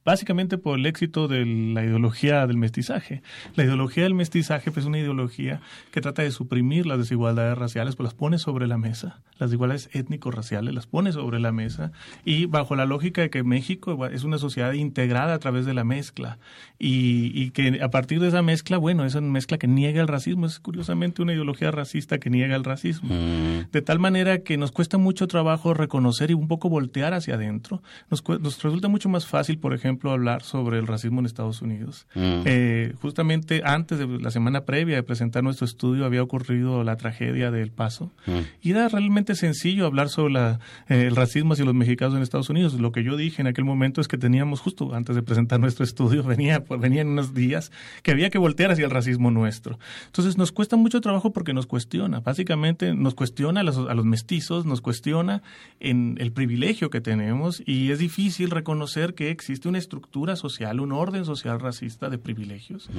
básicamente 0.10 0.58
por 0.58 0.80
el 0.80 0.88
éxito 0.88 1.28
de 1.28 1.46
la 1.46 1.84
ideología 1.84 2.48
del 2.48 2.58
mestizaje. 2.58 3.22
La 3.54 3.64
ideología 3.64 4.02
del 4.02 4.16
mestizaje 4.16 4.72
pues, 4.72 4.84
es 4.84 4.88
una 4.88 4.98
ideología 4.98 5.62
que 5.92 6.02
trata 6.02 6.24
de 6.24 6.32
suprimir 6.32 6.88
las 6.88 6.98
desigualdades 6.98 7.56
raciales, 7.56 7.96
pues 7.96 8.06
las 8.06 8.16
pone 8.16 8.40
sobre 8.40 8.66
la 8.66 8.80
mesa, 8.80 9.22
las 9.38 9.52
desigualdades 9.52 9.88
étnico-raciales 9.94 10.74
las 10.74 10.88
pone 10.88 11.12
sobre 11.12 11.40
la 11.40 11.52
mesa 11.52 11.92
y 12.26 12.48
bajo 12.48 12.76
la 12.76 12.88
lógica 12.88 13.22
de 13.22 13.30
que 13.30 13.44
México 13.44 14.08
es 14.08 14.24
una 14.24 14.40
sociedad 14.40 14.74
integrada 14.74 15.36
a 15.36 15.38
través 15.38 15.68
de 15.68 15.76
la 15.76 15.84
mezcla 15.84 16.40
y, 16.80 17.52
que 17.52 17.80
a 17.84 17.92
partir 17.92 18.20
de 18.20 18.30
esa 18.30 18.42
mezcla, 18.42 18.78
bueno, 18.78 19.06
esa 19.06 19.22
mezcla 19.22 19.60
que 19.60 19.68
niega 19.68 20.02
el 20.02 20.08
racismo, 20.08 20.48
es 20.48 20.60
curiosamente 20.60 21.22
una 21.22 21.34
ideología 21.34 21.70
racista 21.70 22.18
que 22.18 22.32
niega 22.32 22.56
el 22.56 22.64
racismo. 22.64 23.14
Mm. 23.14 23.70
De 23.72 23.82
tal 23.84 24.00
manera 24.00 24.40
que 24.40 24.58
nos 24.58 24.72
cuesta 24.72 24.98
mucho 24.98 25.28
trabajo 25.28 25.76
reconocer 25.76 26.32
y 26.32 26.34
un 26.34 26.48
poco 26.48 26.68
voltear 26.68 27.14
hacia 27.14 27.36
adentro. 27.36 27.84
Nos, 28.10 28.28
nos 28.28 28.64
resulta 28.64 28.88
mucho 28.88 29.10
más 29.10 29.28
fácil, 29.28 29.60
por 29.60 29.74
ejemplo, 29.74 29.99
hablar 30.08 30.44
sobre 30.44 30.80
el 30.80 30.88
racismo 30.88 31.20
en 31.20 31.26
Estados 31.26 31.62
Unidos. 31.62 32.08
Mm. 32.16 32.42
Eh, 32.46 32.94
justamente 33.02 33.62
antes 33.66 34.00
de 34.00 34.08
la 34.08 34.32
semana 34.32 34.66
previa 34.66 34.96
de 34.96 35.04
presentar 35.04 35.44
nuestro 35.44 35.66
estudio 35.66 36.06
había 36.06 36.24
ocurrido 36.24 36.84
la 36.84 36.96
tragedia 36.96 37.52
del 37.52 37.72
Paso 37.72 38.12
mm. 38.26 38.40
y 38.62 38.72
era 38.72 38.88
realmente 38.88 39.36
sencillo 39.36 39.86
hablar 39.86 40.10
sobre 40.10 40.34
la, 40.34 40.60
eh, 40.88 41.08
el 41.08 41.16
racismo 41.16 41.54
hacia 41.54 41.66
los 41.66 41.74
mexicanos 41.74 42.16
en 42.16 42.22
Estados 42.22 42.50
Unidos. 42.50 42.74
Lo 42.76 42.92
que 42.92 43.04
yo 43.04 43.18
dije 43.18 43.42
en 43.42 43.48
aquel 43.48 43.66
momento 43.66 44.02
es 44.02 44.08
que 44.08 44.18
teníamos 44.18 44.62
justo 44.62 44.94
antes 44.94 45.16
de 45.16 45.24
presentar 45.24 45.60
nuestro 45.60 45.84
estudio 45.84 46.24
venía 46.30 46.64
pues, 46.64 46.80
venían 46.80 47.08
unos 47.08 47.34
días 47.34 47.72
que 48.04 48.12
había 48.12 48.30
que 48.30 48.38
voltear 48.38 48.72
hacia 48.72 48.86
el 48.86 48.92
racismo 48.92 49.32
nuestro. 49.32 49.80
Entonces 50.06 50.38
nos 50.38 50.52
cuesta 50.52 50.76
mucho 50.76 51.02
trabajo 51.02 51.34
porque 51.34 51.54
nos 51.54 51.66
cuestiona, 51.66 52.20
básicamente 52.20 52.94
nos 52.94 53.16
cuestiona 53.16 53.62
a 53.62 53.64
los, 53.64 53.78
a 53.78 53.94
los 53.94 54.06
mestizos, 54.06 54.66
nos 54.66 54.82
cuestiona 54.82 55.42
en 55.80 56.18
el 56.20 56.32
privilegio 56.32 56.90
que 56.90 57.02
tenemos 57.02 57.62
y 57.66 57.92
es 57.92 58.00
difícil 58.00 58.52
reconocer 58.52 59.14
que 59.14 59.32
existe 59.32 59.68
una 59.68 59.78
estructura 59.90 60.36
social, 60.36 60.80
un 60.80 60.92
orden 60.92 61.26
social 61.26 61.60
racista 61.60 62.10
de 62.10 62.20
privilegios, 62.20 62.90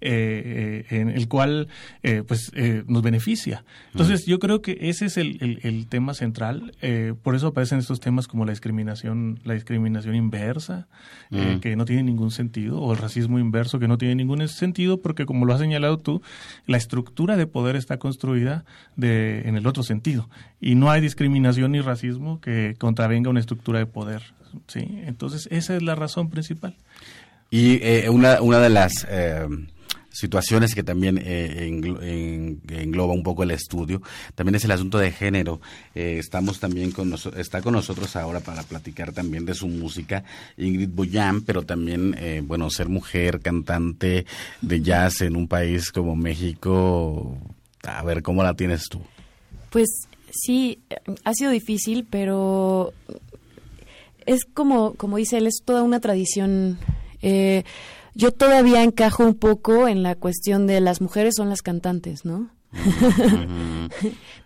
eh, 0.00 0.86
eh, 0.90 1.00
en 1.00 1.10
el 1.10 1.28
cual 1.28 1.68
eh, 2.02 2.22
pues 2.26 2.50
nos 2.86 3.02
beneficia. 3.02 3.64
Entonces 3.92 4.24
yo 4.24 4.38
creo 4.38 4.62
que 4.62 4.78
ese 4.80 5.06
es 5.06 5.18
el, 5.18 5.86
tema 5.88 6.14
central. 6.14 6.72
por 7.22 7.34
eso 7.34 7.48
aparecen 7.48 7.78
estos 7.78 8.00
temas 8.00 8.26
como 8.26 8.46
la 8.46 8.52
discriminación, 8.52 9.40
la 9.44 9.54
discriminación 9.54 10.14
inversa, 10.14 10.88
que 11.60 11.76
no 11.76 11.84
tiene 11.84 12.02
ningún 12.02 12.30
sentido, 12.30 12.80
o 12.80 12.92
el 12.92 12.98
racismo 12.98 13.38
inverso, 13.38 13.78
que 13.78 13.88
no 13.88 13.98
tiene 13.98 14.14
ningún 14.14 14.46
sentido, 14.48 15.02
porque 15.02 15.26
como 15.26 15.44
lo 15.44 15.52
has 15.52 15.60
señalado 15.60 15.98
tú, 15.98 16.22
la 16.66 16.78
estructura 16.78 17.36
de 17.36 17.46
poder 17.46 17.76
está 17.76 17.98
construida 17.98 18.64
de, 18.96 19.42
en 19.46 19.56
el 19.56 19.66
otro 19.66 19.82
sentido. 19.82 20.30
Y 20.60 20.74
no 20.74 20.90
hay 20.90 21.00
discriminación 21.02 21.72
ni 21.72 21.80
racismo 21.80 22.40
que 22.40 22.74
contravenga 22.78 23.28
una 23.28 23.40
estructura 23.40 23.78
de 23.78 23.86
poder. 23.86 24.37
¿Sí? 24.66 24.80
Entonces, 25.06 25.48
esa 25.50 25.76
es 25.76 25.82
la 25.82 25.94
razón 25.94 26.30
principal. 26.30 26.74
Y 27.50 27.82
eh, 27.82 28.08
una, 28.10 28.42
una 28.42 28.60
de 28.60 28.68
las 28.68 29.06
eh, 29.08 29.46
situaciones 30.10 30.74
que 30.74 30.82
también 30.82 31.18
eh, 31.22 31.66
engloba 32.68 33.14
un 33.14 33.22
poco 33.22 33.42
el 33.42 33.50
estudio, 33.52 34.02
también 34.34 34.56
es 34.56 34.64
el 34.64 34.72
asunto 34.72 34.98
de 34.98 35.12
género. 35.12 35.60
estamos 35.94 36.60
también 36.60 36.90
con 36.90 37.14
está 37.36 37.62
con 37.62 37.72
nosotros 37.72 38.16
ahora 38.16 38.40
para 38.40 38.62
platicar 38.64 39.12
también 39.12 39.46
de 39.46 39.54
su 39.54 39.68
música, 39.68 40.24
Ingrid 40.56 40.90
Boyan, 40.90 41.42
pero 41.42 41.62
también, 41.62 42.16
bueno, 42.46 42.68
ser 42.68 42.88
mujer, 42.88 43.40
cantante 43.40 44.26
de 44.60 44.80
jazz 44.82 45.22
en 45.22 45.36
un 45.36 45.48
país 45.48 45.90
como 45.90 46.16
México, 46.16 47.38
a 47.84 48.02
ver, 48.02 48.22
¿cómo 48.22 48.42
la 48.42 48.54
tienes 48.54 48.88
tú? 48.90 49.00
Pues 49.70 50.08
sí, 50.30 50.80
ha 51.24 51.32
sido 51.32 51.50
difícil, 51.50 52.06
pero 52.08 52.92
es 54.28 54.44
como, 54.44 54.94
como 54.94 55.16
dice 55.16 55.38
él, 55.38 55.46
es 55.46 55.62
toda 55.64 55.82
una 55.82 56.00
tradición. 56.00 56.78
Eh, 57.22 57.64
yo 58.14 58.30
todavía 58.30 58.82
encajo 58.82 59.24
un 59.24 59.34
poco 59.34 59.88
en 59.88 60.02
la 60.02 60.14
cuestión 60.14 60.66
de 60.66 60.80
las 60.80 61.00
mujeres 61.00 61.34
son 61.36 61.48
las 61.48 61.62
cantantes, 61.62 62.24
¿no? 62.24 62.50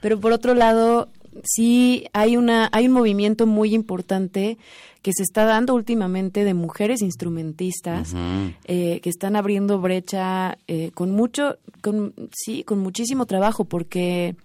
Pero 0.00 0.20
por 0.20 0.32
otro 0.32 0.54
lado, 0.54 1.08
sí 1.42 2.06
hay 2.12 2.36
una 2.36 2.68
hay 2.72 2.86
un 2.86 2.92
movimiento 2.92 3.46
muy 3.46 3.74
importante 3.74 4.56
que 5.02 5.12
se 5.12 5.24
está 5.24 5.44
dando 5.44 5.74
últimamente 5.74 6.44
de 6.44 6.54
mujeres 6.54 7.02
instrumentistas 7.02 8.14
eh, 8.66 9.00
que 9.00 9.10
están 9.10 9.34
abriendo 9.34 9.80
brecha 9.80 10.58
eh, 10.68 10.92
con 10.94 11.10
mucho 11.10 11.56
con 11.80 12.14
sí 12.32 12.62
con 12.62 12.78
muchísimo 12.78 13.26
trabajo 13.26 13.64
porque 13.64 14.36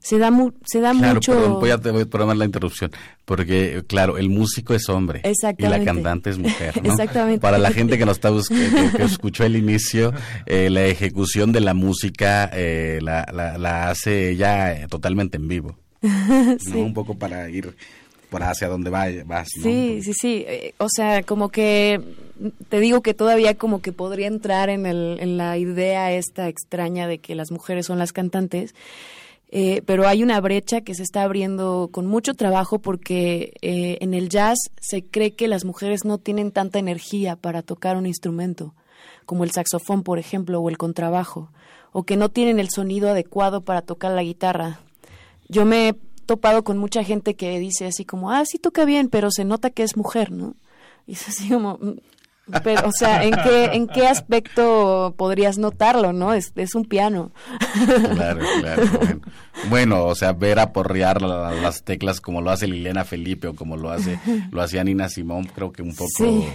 se 0.00 0.18
da, 0.18 0.30
se 0.64 0.80
da 0.80 0.94
mucho... 0.94 1.32
Perdón, 1.32 1.60
voy 1.60 1.70
a, 1.70 1.76
voy 1.76 2.02
a 2.02 2.06
programar 2.06 2.36
la 2.36 2.44
interrupción, 2.44 2.90
porque 3.24 3.82
claro, 3.86 4.18
el 4.18 4.30
músico 4.30 4.74
es 4.74 4.88
hombre 4.88 5.22
y 5.24 5.62
la 5.62 5.84
cantante 5.84 6.30
es 6.30 6.38
mujer, 6.38 6.82
¿no? 6.82 6.90
Exactamente. 6.90 7.40
Para 7.40 7.58
la 7.58 7.70
gente 7.70 7.98
que 7.98 8.06
nos 8.06 8.16
está 8.16 8.30
buscando, 8.30 8.96
que, 8.96 9.02
escuchó 9.02 9.44
el 9.44 9.56
inicio, 9.56 10.12
eh, 10.46 10.70
la 10.70 10.86
ejecución 10.86 11.52
de 11.52 11.60
la 11.60 11.74
música 11.74 12.50
eh, 12.52 13.00
la, 13.02 13.26
la, 13.32 13.90
hace 13.90 14.30
ella 14.30 14.72
eh, 14.72 14.86
totalmente 14.88 15.36
en 15.36 15.48
vivo. 15.48 15.76
sí. 16.00 16.72
Un 16.74 16.94
poco 16.94 17.14
para 17.14 17.50
ir 17.50 17.74
por 18.30 18.42
hacia 18.42 18.68
donde 18.68 18.90
va, 18.90 19.06
vas. 19.24 19.48
Sí, 19.62 20.00
sí, 20.02 20.12
sí. 20.12 20.46
O 20.78 20.88
sea, 20.88 21.22
como 21.22 21.48
que 21.48 22.00
te 22.68 22.80
digo 22.80 23.02
que 23.02 23.14
todavía 23.14 23.54
como 23.54 23.80
que 23.80 23.92
podría 23.92 24.26
entrar 24.26 24.68
en, 24.68 24.86
el, 24.86 25.18
en 25.20 25.36
la 25.36 25.56
idea 25.58 26.12
esta 26.12 26.48
extraña 26.48 27.06
de 27.06 27.18
que 27.18 27.34
las 27.34 27.50
mujeres 27.50 27.86
son 27.86 27.98
las 27.98 28.12
cantantes. 28.12 28.74
Eh, 29.50 29.82
pero 29.86 30.06
hay 30.06 30.22
una 30.22 30.40
brecha 30.40 30.82
que 30.82 30.94
se 30.94 31.02
está 31.02 31.22
abriendo 31.22 31.88
con 31.90 32.06
mucho 32.06 32.34
trabajo 32.34 32.80
porque 32.80 33.54
eh, 33.62 33.96
en 34.02 34.12
el 34.12 34.28
jazz 34.28 34.58
se 34.80 35.04
cree 35.04 35.34
que 35.34 35.48
las 35.48 35.64
mujeres 35.64 36.04
no 36.04 36.18
tienen 36.18 36.52
tanta 36.52 36.78
energía 36.78 37.34
para 37.34 37.62
tocar 37.62 37.96
un 37.96 38.04
instrumento, 38.04 38.74
como 39.24 39.44
el 39.44 39.50
saxofón, 39.50 40.02
por 40.02 40.18
ejemplo, 40.18 40.60
o 40.60 40.68
el 40.68 40.76
contrabajo, 40.76 41.50
o 41.92 42.02
que 42.02 42.18
no 42.18 42.28
tienen 42.28 42.60
el 42.60 42.68
sonido 42.68 43.08
adecuado 43.08 43.62
para 43.62 43.80
tocar 43.80 44.12
la 44.12 44.22
guitarra. 44.22 44.80
Yo 45.48 45.64
me 45.64 45.88
he 45.88 45.94
topado 46.26 46.62
con 46.62 46.76
mucha 46.76 47.02
gente 47.02 47.34
que 47.34 47.58
dice 47.58 47.86
así 47.86 48.04
como, 48.04 48.30
ah, 48.30 48.44
sí 48.44 48.58
toca 48.58 48.84
bien, 48.84 49.08
pero 49.08 49.30
se 49.30 49.46
nota 49.46 49.70
que 49.70 49.82
es 49.82 49.96
mujer, 49.96 50.30
¿no? 50.30 50.56
Y 51.06 51.12
es 51.12 51.26
así 51.26 51.48
como, 51.48 51.78
mm, 51.80 51.96
Pero, 52.64 52.88
o 52.88 52.92
sea, 52.92 53.24
¿en 53.24 53.34
qué, 53.42 53.64
¿en 53.72 53.86
qué 53.88 54.06
aspecto 54.06 55.14
podrías 55.16 55.58
notarlo, 55.58 56.12
no? 56.12 56.32
Es, 56.32 56.52
es 56.56 56.74
un 56.74 56.84
piano. 56.84 57.30
Claro, 58.14 58.40
claro. 58.60 58.82
Bueno. 59.68 60.06
o 60.06 60.14
sea, 60.14 60.32
ver 60.32 60.58
aporrear 60.58 61.20
las 61.22 61.82
teclas 61.82 62.20
como 62.20 62.40
lo 62.40 62.50
hace 62.50 62.66
Liliana 62.66 63.04
Felipe 63.04 63.48
o 63.48 63.54
como 63.54 63.76
lo 63.76 63.90
hace 63.90 64.18
lo 64.50 64.62
hacía 64.62 64.84
Nina 64.84 65.08
Simón, 65.08 65.48
creo 65.54 65.72
que 65.72 65.82
un 65.82 65.94
poco... 65.94 66.10
Sí, 66.16 66.46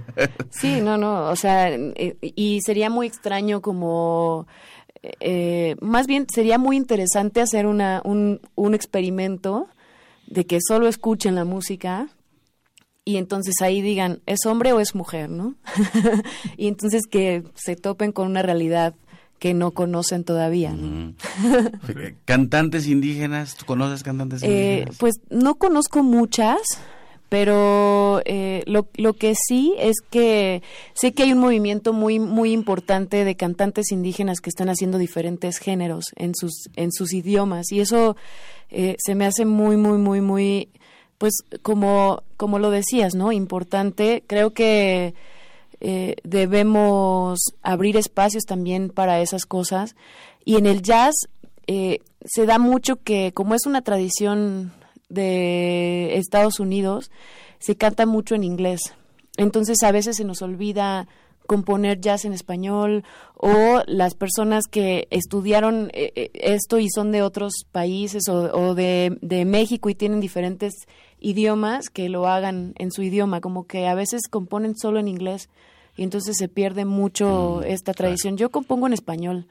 sí 0.50 0.80
no, 0.80 0.96
no, 0.96 1.30
o 1.30 1.36
sea, 1.36 1.70
eh, 1.70 2.16
y 2.20 2.60
sería 2.64 2.90
muy 2.90 3.06
extraño 3.06 3.60
como... 3.60 4.46
Eh, 5.18 5.74
más 5.80 6.06
bien 6.06 6.26
sería 6.32 6.58
muy 6.58 6.76
interesante 6.76 7.40
hacer 7.40 7.66
una, 7.66 8.02
un, 8.04 8.40
un 8.54 8.74
experimento 8.74 9.68
de 10.28 10.46
que 10.46 10.58
solo 10.60 10.86
escuchen 10.86 11.34
la 11.34 11.44
música 11.44 12.08
y 13.04 13.16
entonces 13.16 13.54
ahí 13.60 13.82
digan, 13.82 14.20
¿es 14.26 14.46
hombre 14.46 14.72
o 14.72 14.80
es 14.80 14.94
mujer? 14.94 15.30
¿no? 15.30 15.54
y 16.56 16.68
entonces 16.68 17.02
que 17.10 17.42
se 17.54 17.76
topen 17.76 18.12
con 18.12 18.28
una 18.28 18.42
realidad 18.42 18.94
que 19.38 19.54
no 19.54 19.72
conocen 19.72 20.22
todavía. 20.22 20.72
¿Cantantes 22.24 22.86
indígenas? 22.86 23.56
¿Tú 23.56 23.66
conoces 23.66 24.04
cantantes 24.04 24.42
eh, 24.44 24.46
indígenas? 24.46 24.96
pues 24.98 25.14
no 25.30 25.56
conozco 25.56 26.04
muchas, 26.04 26.60
pero 27.28 28.22
eh, 28.24 28.62
lo, 28.66 28.88
lo 28.94 29.14
que 29.14 29.34
sí 29.34 29.74
es 29.80 29.96
que 30.10 30.62
sé 30.94 31.12
que 31.12 31.24
hay 31.24 31.32
un 31.32 31.40
movimiento 31.40 31.92
muy 31.92 32.20
muy 32.20 32.52
importante 32.52 33.24
de 33.24 33.34
cantantes 33.34 33.90
indígenas 33.90 34.40
que 34.40 34.50
están 34.50 34.68
haciendo 34.68 34.98
diferentes 34.98 35.58
géneros 35.58 36.04
en 36.14 36.36
sus 36.36 36.68
en 36.76 36.92
sus 36.92 37.12
idiomas 37.12 37.72
y 37.72 37.80
eso 37.80 38.16
eh, 38.70 38.96
se 39.04 39.16
me 39.16 39.26
hace 39.26 39.44
muy 39.44 39.76
muy 39.76 39.98
muy 39.98 40.20
muy 40.20 40.68
pues 41.22 41.44
como, 41.62 42.24
como 42.36 42.58
lo 42.58 42.70
decías, 42.70 43.14
¿no? 43.14 43.30
Importante, 43.30 44.24
creo 44.26 44.50
que 44.50 45.14
eh, 45.78 46.16
debemos 46.24 47.38
abrir 47.62 47.96
espacios 47.96 48.42
también 48.42 48.90
para 48.90 49.20
esas 49.20 49.46
cosas. 49.46 49.94
Y 50.44 50.56
en 50.56 50.66
el 50.66 50.82
jazz 50.82 51.14
eh, 51.68 52.00
se 52.24 52.44
da 52.44 52.58
mucho 52.58 52.96
que, 52.96 53.30
como 53.32 53.54
es 53.54 53.66
una 53.66 53.82
tradición 53.82 54.72
de 55.10 56.16
Estados 56.16 56.58
Unidos, 56.58 57.12
se 57.60 57.76
canta 57.76 58.04
mucho 58.04 58.34
en 58.34 58.42
inglés. 58.42 58.80
Entonces 59.36 59.80
a 59.84 59.92
veces 59.92 60.16
se 60.16 60.24
nos 60.24 60.42
olvida 60.42 61.06
componer 61.46 62.00
jazz 62.00 62.24
en 62.24 62.32
español 62.32 63.04
o 63.44 63.82
las 63.88 64.14
personas 64.14 64.68
que 64.70 65.08
estudiaron 65.10 65.90
eh, 65.94 66.30
esto 66.32 66.78
y 66.78 66.88
son 66.88 67.10
de 67.10 67.22
otros 67.22 67.66
países 67.72 68.28
o, 68.28 68.74
de, 68.76 69.18
de, 69.20 69.44
México 69.44 69.90
y 69.90 69.96
tienen 69.96 70.20
diferentes 70.20 70.72
idiomas 71.18 71.90
que 71.90 72.08
lo 72.08 72.28
hagan 72.28 72.72
en 72.78 72.92
su 72.92 73.02
idioma, 73.02 73.40
como 73.40 73.66
que 73.66 73.88
a 73.88 73.96
veces 73.96 74.28
componen 74.30 74.76
solo 74.76 75.00
en 75.00 75.08
inglés 75.08 75.48
y 75.96 76.04
entonces 76.04 76.36
se 76.38 76.46
pierde 76.46 76.84
mucho 76.84 77.62
mm, 77.62 77.64
esta 77.64 77.94
tradición. 77.94 78.36
Yo 78.36 78.50
compongo 78.50 78.86
en 78.86 78.92
español, 78.92 79.48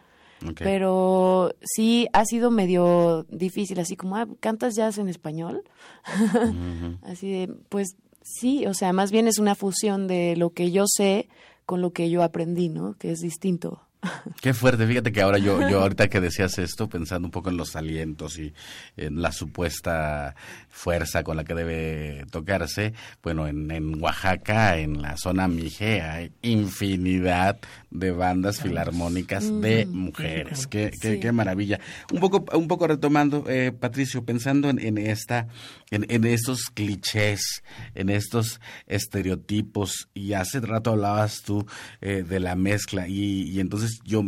pero 0.57 1.53
sí 1.61 2.07
ha 2.13 2.23
sido 2.23 2.49
medio 2.49 3.25
difícil, 3.29 3.77
así 3.77 3.97
como, 3.97 4.15
ah, 4.15 4.25
¿cantas 4.39 4.73
jazz 4.73 4.99
en 4.99 5.09
español? 5.09 5.63
así 7.03 7.29
de, 7.29 7.53
pues 7.67 7.97
sí, 8.21 8.65
o 8.67 8.73
sea, 8.73 8.93
más 8.93 9.11
bien 9.11 9.27
es 9.27 9.37
una 9.37 9.55
fusión 9.55 10.07
de 10.07 10.37
lo 10.37 10.51
que 10.51 10.71
yo 10.71 10.85
sé 10.87 11.27
con 11.71 11.79
lo 11.79 11.93
que 11.93 12.09
yo 12.09 12.21
aprendí, 12.21 12.67
¿no? 12.67 12.95
Que 12.95 13.11
es 13.13 13.21
distinto. 13.21 13.79
Qué 14.41 14.53
fuerte, 14.53 14.85
fíjate 14.85 15.13
que 15.13 15.21
ahora 15.21 15.37
yo, 15.37 15.69
yo 15.69 15.79
ahorita 15.79 16.09
que 16.09 16.19
decías 16.19 16.57
esto, 16.57 16.89
pensando 16.89 17.29
un 17.29 17.31
poco 17.31 17.49
en 17.49 17.55
los 17.55 17.77
alientos 17.77 18.37
y 18.39 18.53
en 18.97 19.21
la 19.21 19.31
supuesta 19.31 20.35
fuerza 20.67 21.23
con 21.23 21.37
la 21.37 21.45
que 21.45 21.53
debe 21.53 22.25
tocarse, 22.29 22.93
bueno, 23.23 23.47
en, 23.47 23.71
en 23.71 24.03
Oaxaca, 24.03 24.79
en 24.79 25.01
la 25.01 25.15
zona 25.15 25.47
Mije, 25.47 26.01
hay 26.01 26.33
infinidad 26.41 27.57
de 27.89 28.11
bandas 28.11 28.59
filarmónicas 28.59 29.61
de 29.61 29.85
mujeres. 29.85 30.67
Qué, 30.67 30.91
qué, 30.99 31.21
qué, 31.21 31.31
maravilla. 31.31 31.79
Un 32.11 32.19
poco, 32.19 32.43
un 32.53 32.67
poco 32.67 32.87
retomando, 32.87 33.45
eh, 33.47 33.71
Patricio, 33.71 34.25
pensando 34.25 34.69
en, 34.69 34.77
en 34.79 34.97
esta, 34.97 35.47
en, 35.91 36.25
estos 36.25 36.69
clichés, 36.73 37.63
en 37.93 38.09
estos 38.09 38.59
estereotipos, 38.87 40.09
y 40.13 40.33
hace 40.33 40.59
rato 40.61 40.91
hablabas 40.91 41.41
tú 41.43 41.65
eh, 42.01 42.23
de 42.23 42.39
la 42.39 42.55
mezcla, 42.55 43.07
y, 43.07 43.43
y, 43.43 43.59
entonces 43.59 43.99
yo 44.03 44.23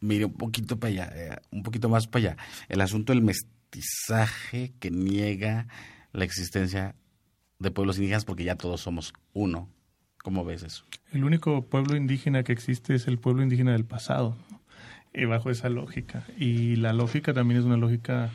mire 0.00 0.26
un 0.26 0.34
poquito 0.34 0.78
para 0.78 0.92
allá, 0.92 1.12
eh, 1.14 1.36
un 1.50 1.62
poquito 1.62 1.88
más 1.88 2.06
para 2.06 2.32
allá, 2.32 2.36
el 2.68 2.80
asunto 2.80 3.12
del 3.12 3.22
mestizaje 3.22 4.72
que 4.78 4.90
niega 4.90 5.66
la 6.12 6.24
existencia 6.24 6.94
de 7.58 7.70
pueblos 7.70 7.96
indígenas 7.96 8.24
porque 8.24 8.44
ya 8.44 8.56
todos 8.56 8.80
somos 8.80 9.12
uno 9.32 9.68
¿Cómo 10.22 10.44
ves 10.44 10.62
eso? 10.62 10.84
El 11.12 11.24
único 11.24 11.64
pueblo 11.66 11.96
indígena 11.96 12.42
que 12.42 12.52
existe 12.52 12.94
es 12.94 13.08
el 13.08 13.18
pueblo 13.18 13.42
indígena 13.42 13.72
del 13.72 13.84
pasado, 13.84 14.36
y 15.14 15.24
bajo 15.24 15.50
esa 15.50 15.68
lógica. 15.68 16.24
Y 16.38 16.76
la 16.76 16.92
lógica 16.92 17.32
también 17.32 17.60
es 17.60 17.66
una 17.66 17.76
lógica 17.76 18.30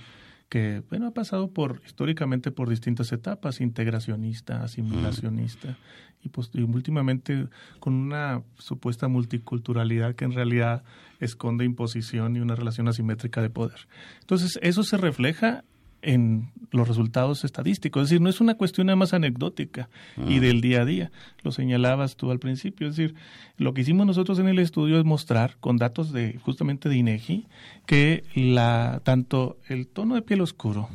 que 0.56 0.82
bueno 0.90 1.08
ha 1.08 1.12
pasado 1.12 1.50
por 1.50 1.82
históricamente 1.86 2.50
por 2.50 2.70
distintas 2.70 3.12
etapas 3.12 3.60
integracionista 3.60 4.64
asimilacionista 4.64 5.78
y, 6.24 6.30
pues, 6.30 6.50
y 6.54 6.62
últimamente 6.62 7.50
con 7.82 7.94
una 7.94 8.42
supuesta 8.58 9.10
multiculturalidad 9.10 10.16
que 10.16 10.24
en 10.24 10.32
realidad 10.32 10.86
esconde 11.20 11.66
imposición 11.66 12.38
y 12.38 12.40
una 12.40 12.56
relación 12.56 12.88
asimétrica 12.88 13.42
de 13.42 13.50
poder. 13.50 13.90
Entonces 14.22 14.58
eso 14.62 14.84
se 14.84 14.96
refleja 14.96 15.66
en 16.06 16.52
los 16.72 16.88
resultados 16.88 17.44
estadísticos. 17.44 18.04
Es 18.04 18.10
decir, 18.10 18.22
no 18.22 18.30
es 18.30 18.40
una 18.40 18.56
cuestión 18.56 18.88
nada 18.88 18.96
más 18.96 19.14
anecdótica 19.14 19.90
y 20.18 20.38
mm. 20.38 20.42
del 20.42 20.62
día 20.62 20.82
a 20.82 20.86
día. 20.86 21.12
Lo 21.44 21.52
señalabas 21.52 22.16
tú 22.16 22.32
al 22.32 22.40
principio. 22.40 22.88
Es 22.88 22.96
decir, 22.96 23.16
lo 23.58 23.74
que 23.74 23.82
hicimos 23.82 24.06
nosotros 24.06 24.40
en 24.40 24.48
el 24.48 24.60
estudio 24.60 25.00
es 25.00 25.06
mostrar 25.06 25.58
con 25.60 25.78
datos 25.78 26.12
de 26.14 26.40
justamente 26.44 26.90
de 26.90 26.98
INEGI 26.98 27.48
que 27.86 28.24
la 28.36 29.02
tanto 29.04 29.58
el 29.68 29.88
tono 29.88 30.16
de 30.16 30.22
piel 30.22 30.42
oscuro, 30.42 30.90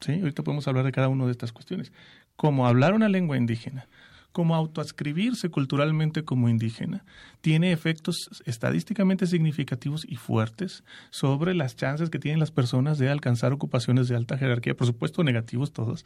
¿sí? 0.00 0.12
ahorita 0.20 0.42
podemos 0.42 0.68
hablar 0.68 0.84
de 0.84 0.92
cada 0.92 1.08
una 1.08 1.24
de 1.24 1.32
estas 1.32 1.52
cuestiones, 1.52 1.92
como 2.36 2.66
hablar 2.66 2.94
una 2.94 3.08
lengua 3.08 3.36
indígena, 3.36 3.86
como 4.32 4.54
autoascribirse 4.54 5.48
culturalmente 5.50 6.24
como 6.24 6.48
indígena 6.48 7.04
tiene 7.40 7.72
efectos 7.72 8.42
estadísticamente 8.44 9.26
significativos 9.26 10.04
y 10.08 10.16
fuertes 10.16 10.84
sobre 11.10 11.54
las 11.54 11.76
chances 11.76 12.10
que 12.10 12.18
tienen 12.18 12.38
las 12.38 12.50
personas 12.50 12.98
de 12.98 13.08
alcanzar 13.08 13.52
ocupaciones 13.52 14.08
de 14.08 14.16
alta 14.16 14.36
jerarquía, 14.36 14.76
por 14.76 14.86
supuesto 14.86 15.24
negativos 15.24 15.72
todos, 15.72 16.04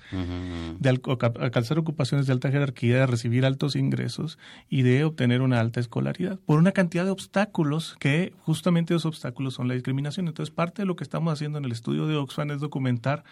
de 0.78 0.88
alcanzar 0.88 1.78
ocupaciones 1.78 2.26
de 2.26 2.32
alta 2.32 2.50
jerarquía, 2.50 3.00
de 3.00 3.06
recibir 3.06 3.44
altos 3.44 3.76
ingresos 3.76 4.38
y 4.68 4.82
de 4.82 5.04
obtener 5.04 5.42
una 5.42 5.60
alta 5.60 5.80
escolaridad, 5.80 6.38
por 6.46 6.58
una 6.58 6.72
cantidad 6.72 7.04
de 7.04 7.10
obstáculos 7.10 7.96
que 7.98 8.32
justamente 8.40 8.94
esos 8.94 9.06
obstáculos 9.06 9.54
son 9.54 9.68
la 9.68 9.74
discriminación. 9.74 10.28
Entonces, 10.28 10.54
parte 10.54 10.82
de 10.82 10.86
lo 10.86 10.96
que 10.96 11.04
estamos 11.04 11.32
haciendo 11.32 11.58
en 11.58 11.64
el 11.64 11.72
estudio 11.72 12.06
de 12.06 12.16
Oxfam 12.16 12.50
es 12.52 12.60
documentar 12.60 13.24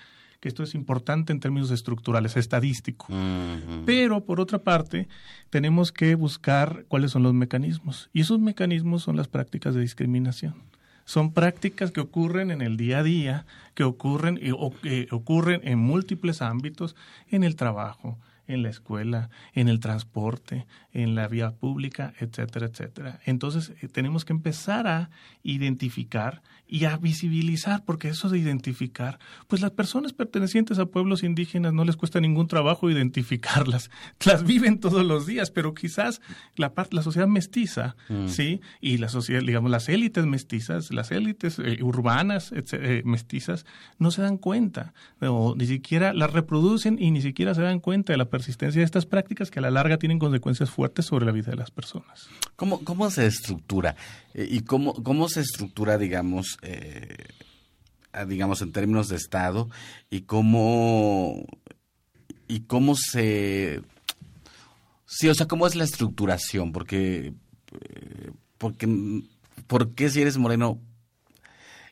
que 0.42 0.48
esto 0.48 0.64
es 0.64 0.74
importante 0.74 1.32
en 1.32 1.38
términos 1.38 1.70
estructurales, 1.70 2.36
estadístico. 2.36 3.06
Pero, 3.86 4.24
por 4.24 4.40
otra 4.40 4.58
parte, 4.58 5.06
tenemos 5.50 5.92
que 5.92 6.16
buscar 6.16 6.84
cuáles 6.88 7.12
son 7.12 7.22
los 7.22 7.32
mecanismos. 7.32 8.10
Y 8.12 8.22
esos 8.22 8.40
mecanismos 8.40 9.04
son 9.04 9.16
las 9.16 9.28
prácticas 9.28 9.72
de 9.72 9.82
discriminación. 9.82 10.54
Son 11.04 11.32
prácticas 11.32 11.92
que 11.92 12.00
ocurren 12.00 12.50
en 12.50 12.60
el 12.60 12.76
día 12.76 12.98
a 12.98 13.02
día, 13.04 13.46
que 13.74 13.84
ocurren, 13.84 14.40
o, 14.58 14.72
que 14.72 15.06
ocurren 15.12 15.60
en 15.62 15.78
múltiples 15.78 16.42
ámbitos, 16.42 16.96
en 17.30 17.44
el 17.44 17.54
trabajo, 17.54 18.18
en 18.48 18.64
la 18.64 18.68
escuela, 18.68 19.30
en 19.54 19.68
el 19.68 19.78
transporte, 19.78 20.66
en 20.92 21.14
la 21.14 21.28
vía 21.28 21.52
pública, 21.52 22.14
etcétera, 22.18 22.66
etcétera. 22.66 23.20
Entonces, 23.26 23.74
eh, 23.80 23.86
tenemos 23.86 24.24
que 24.24 24.32
empezar 24.32 24.88
a 24.88 25.10
identificar 25.44 26.42
y 26.72 26.86
a 26.86 26.96
visibilizar, 26.96 27.84
porque 27.84 28.08
eso 28.08 28.30
de 28.30 28.38
identificar, 28.38 29.18
pues 29.46 29.60
las 29.60 29.72
personas 29.72 30.14
pertenecientes 30.14 30.78
a 30.78 30.86
pueblos 30.86 31.22
indígenas 31.22 31.74
no 31.74 31.84
les 31.84 31.96
cuesta 31.96 32.18
ningún 32.18 32.46
trabajo 32.48 32.88
identificarlas, 32.88 33.90
las 34.24 34.42
viven 34.42 34.80
todos 34.80 35.04
los 35.04 35.26
días, 35.26 35.50
pero 35.50 35.74
quizás 35.74 36.22
la 36.56 36.72
parte, 36.72 36.96
la 36.96 37.02
sociedad 37.02 37.28
mestiza, 37.28 37.94
mm. 38.08 38.28
sí, 38.28 38.62
y 38.80 38.96
la 38.96 39.10
sociedad, 39.10 39.42
digamos, 39.42 39.70
las 39.70 39.90
élites 39.90 40.24
mestizas, 40.24 40.90
las 40.94 41.10
élites 41.10 41.58
eh, 41.58 41.82
urbanas 41.82 42.54
eh, 42.54 43.02
mestizas, 43.04 43.66
no 43.98 44.10
se 44.10 44.22
dan 44.22 44.38
cuenta, 44.38 44.94
o 45.20 45.54
ni 45.54 45.66
siquiera 45.66 46.14
las 46.14 46.32
reproducen 46.32 46.96
y 46.98 47.10
ni 47.10 47.20
siquiera 47.20 47.54
se 47.54 47.60
dan 47.60 47.80
cuenta 47.80 48.14
de 48.14 48.16
la 48.16 48.30
persistencia 48.30 48.80
de 48.80 48.86
estas 48.86 49.04
prácticas 49.04 49.50
que 49.50 49.58
a 49.58 49.62
la 49.62 49.70
larga 49.70 49.98
tienen 49.98 50.18
consecuencias 50.18 50.70
fuertes 50.70 51.04
sobre 51.04 51.26
la 51.26 51.32
vida 51.32 51.50
de 51.50 51.56
las 51.58 51.70
personas. 51.70 52.30
¿Cómo, 52.56 52.82
cómo 52.82 53.10
se 53.10 53.26
estructura? 53.26 53.94
Eh, 54.34 54.46
¿Y 54.50 54.60
cómo, 54.60 54.94
cómo 55.02 55.28
se 55.28 55.40
estructura, 55.40 55.98
digamos, 55.98 56.58
eh, 56.62 57.16
digamos, 58.26 58.62
en 58.62 58.72
términos 58.72 59.08
de 59.08 59.16
Estado? 59.16 59.68
¿Y 60.10 60.22
cómo, 60.22 61.46
y 62.48 62.60
cómo 62.60 62.94
se... 62.96 63.82
Sí, 65.06 65.28
o 65.28 65.34
sea, 65.34 65.46
¿cómo 65.46 65.66
es 65.66 65.74
la 65.74 65.84
estructuración? 65.84 66.72
Porque, 66.72 67.34
eh, 67.72 68.30
porque, 68.58 69.22
¿por 69.66 69.94
qué 69.94 70.08
si 70.08 70.22
eres 70.22 70.38
moreno 70.38 70.80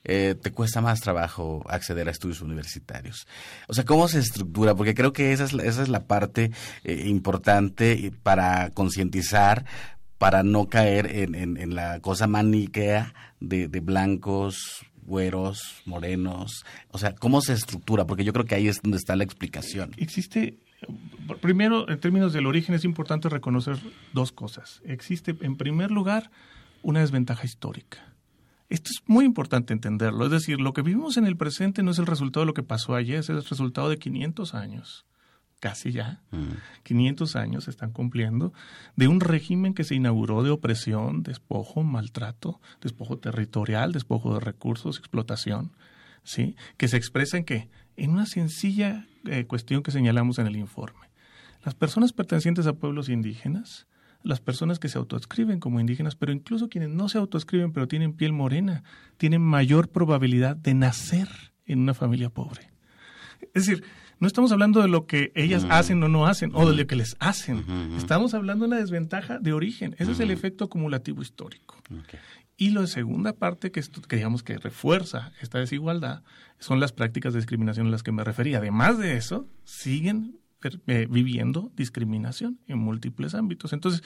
eh, 0.03 0.35
te 0.40 0.50
cuesta 0.50 0.81
más 0.81 1.00
trabajo 1.00 1.62
acceder 1.68 2.09
a 2.09 2.11
estudios 2.11 2.40
universitarios. 2.40 3.26
O 3.68 3.74
sea, 3.74 3.85
¿cómo 3.85 4.09
se 4.09 4.18
estructura? 4.18 4.74
Porque 4.74 4.94
creo 4.94 5.12
que 5.12 5.33
esa 5.33 5.44
es 5.44 5.53
esa 5.53 5.83
es 5.83 5.88
la 5.90 6.07
parte 6.07 6.53
importante 6.85 8.11
para 8.22 8.70
concientizar, 8.70 9.66
para 10.20 10.42
no 10.42 10.68
caer 10.68 11.06
en, 11.33 11.74
la 11.74 11.98
cosa 12.00 12.26
maniquea 12.26 13.14
de, 13.40 13.68
de 13.68 13.80
blancos, 13.80 14.85
güeros, 15.02 15.80
morenos. 15.87 16.66
O 16.90 16.98
sea, 16.98 17.14
¿cómo 17.14 17.40
se 17.40 17.54
estructura? 17.54 18.06
Porque 18.06 18.22
yo 18.22 18.35
creo 18.35 18.44
que 18.44 18.54
ahí 18.54 18.68
es 18.68 18.83
donde 18.83 18.98
está 18.98 19.16
la 19.16 19.24
explicación. 19.24 19.92
Existe 19.96 20.59
Primero, 21.40 21.88
en 21.88 22.00
términos 22.00 22.33
del 22.33 22.46
origen, 22.46 22.74
es 22.74 22.85
importante 22.85 23.28
reconocer 23.28 23.78
dos 24.12 24.33
cosas. 24.33 24.83
Existe, 24.85 25.37
en 25.40 25.56
primer 25.56 25.90
lugar, 25.90 26.30
una 26.83 27.00
desventaja 27.00 27.44
histórica. 27.44 28.14
Esto 28.68 28.90
es 28.90 29.02
muy 29.06 29.24
importante 29.24 29.72
entenderlo. 29.72 30.26
Es 30.26 30.30
decir, 30.30 30.61
lo 30.61 30.72
que 30.72 30.83
vivimos 30.83 31.16
en 31.16 31.26
el 31.26 31.37
presente 31.37 31.83
no 31.83 31.90
es 31.90 31.98
el 31.98 32.06
resultado 32.06 32.42
de 32.42 32.48
lo 32.48 32.54
que 32.54 32.62
pasó 32.62 32.94
ayer, 32.94 33.18
es 33.20 33.30
el 33.30 33.44
resultado 33.44 33.88
de 33.88 33.98
500 33.98 34.54
años, 34.54 35.06
casi 35.61 35.92
ya. 35.92 36.23
500 36.83 37.35
mm. 37.35 37.38
años 37.38 37.64
se 37.64 37.70
están 37.70 37.92
cumpliendo 37.92 38.53
de 38.96 39.09
un 39.09 39.20
régimen 39.20 39.75
que 39.75 39.85
se 39.85 39.94
inauguró 39.94 40.42
de 40.42 40.51
opresión, 40.51 41.23
despojo, 41.23 41.83
maltrato, 41.83 42.61
despojo 42.81 43.18
territorial, 43.18 43.92
despojo 43.92 44.35
de 44.35 44.40
recursos, 44.40 44.99
explotación, 44.99 45.73
¿sí? 46.25 46.57
Que 46.77 46.88
se 46.88 46.96
expresa 46.96 47.37
en 47.37 47.44
qué? 47.44 47.68
En 47.96 48.11
una 48.11 48.27
sencilla 48.27 49.07
eh, 49.27 49.44
cuestión 49.46 49.83
que 49.83 49.92
señalamos 49.92 50.38
en 50.38 50.46
el 50.46 50.57
informe. 50.57 51.11
Las 51.62 51.75
personas 51.75 52.12
pertenecientes 52.12 52.66
a 52.66 52.73
pueblos 52.73 53.09
indígenas 53.09 53.87
las 54.23 54.40
personas 54.40 54.79
que 54.79 54.88
se 54.88 54.99
autoescriben 54.99 55.61
como 55.61 55.81
indígenas, 55.81 56.14
pero 56.14 56.33
incluso 56.33 56.68
quienes 56.68 56.90
no 56.90 57.09
se 57.09 57.16
autoescriben 57.18 57.73
pero 57.73 57.88
tienen 57.88 58.12
piel 58.12 58.33
morena, 58.33 58.85
tienen 59.16 59.40
mayor 59.40 59.88
probabilidad 59.88 60.57
de 60.57 60.75
nacer 60.75 61.29
en 61.64 61.81
una 61.81 61.94
familia 61.94 62.31
pobre. 62.31 62.70
Es 63.55 63.66
decir, 63.66 63.85
no 64.20 64.26
estamos 64.26 64.52
hablando 64.52 64.83
de 64.83 64.88
lo 64.88 65.06
que 65.06 65.33
ellas 65.35 65.66
hacen 65.70 66.02
o 66.02 66.09
no 66.09 66.26
hacen, 66.26 66.52
o 66.54 66.68
de 66.68 66.76
lo 66.76 66.87
que 66.87 66.94
les 66.94 67.16
hacen. 67.18 67.64
Estamos 67.96 68.35
hablando 68.35 68.64
de 68.64 68.68
una 68.68 68.80
desventaja 68.80 69.38
de 69.38 69.52
origen. 69.52 69.96
Ese 69.98 70.12
es 70.12 70.20
el 70.20 70.30
efecto 70.30 70.64
acumulativo 70.66 71.22
histórico. 71.22 71.76
Y 72.56 72.70
la 72.70 72.87
segunda 72.87 73.33
parte 73.33 73.72
que, 73.72 73.83
que 74.06 74.16
digamos 74.16 74.42
que 74.42 74.59
refuerza 74.59 75.33
esta 75.40 75.59
desigualdad 75.59 76.22
son 76.59 76.78
las 76.78 76.92
prácticas 76.92 77.33
de 77.33 77.38
discriminación 77.38 77.87
a 77.87 77.90
las 77.90 78.02
que 78.02 78.12
me 78.12 78.22
refería. 78.22 78.59
Además 78.59 78.98
de 78.98 79.16
eso, 79.16 79.48
siguen 79.64 80.38
eh, 80.87 81.06
viviendo 81.09 81.72
discriminación 81.74 82.61
en 82.66 82.78
múltiples 82.78 83.35
ámbitos. 83.35 83.72
Entonces, 83.72 84.02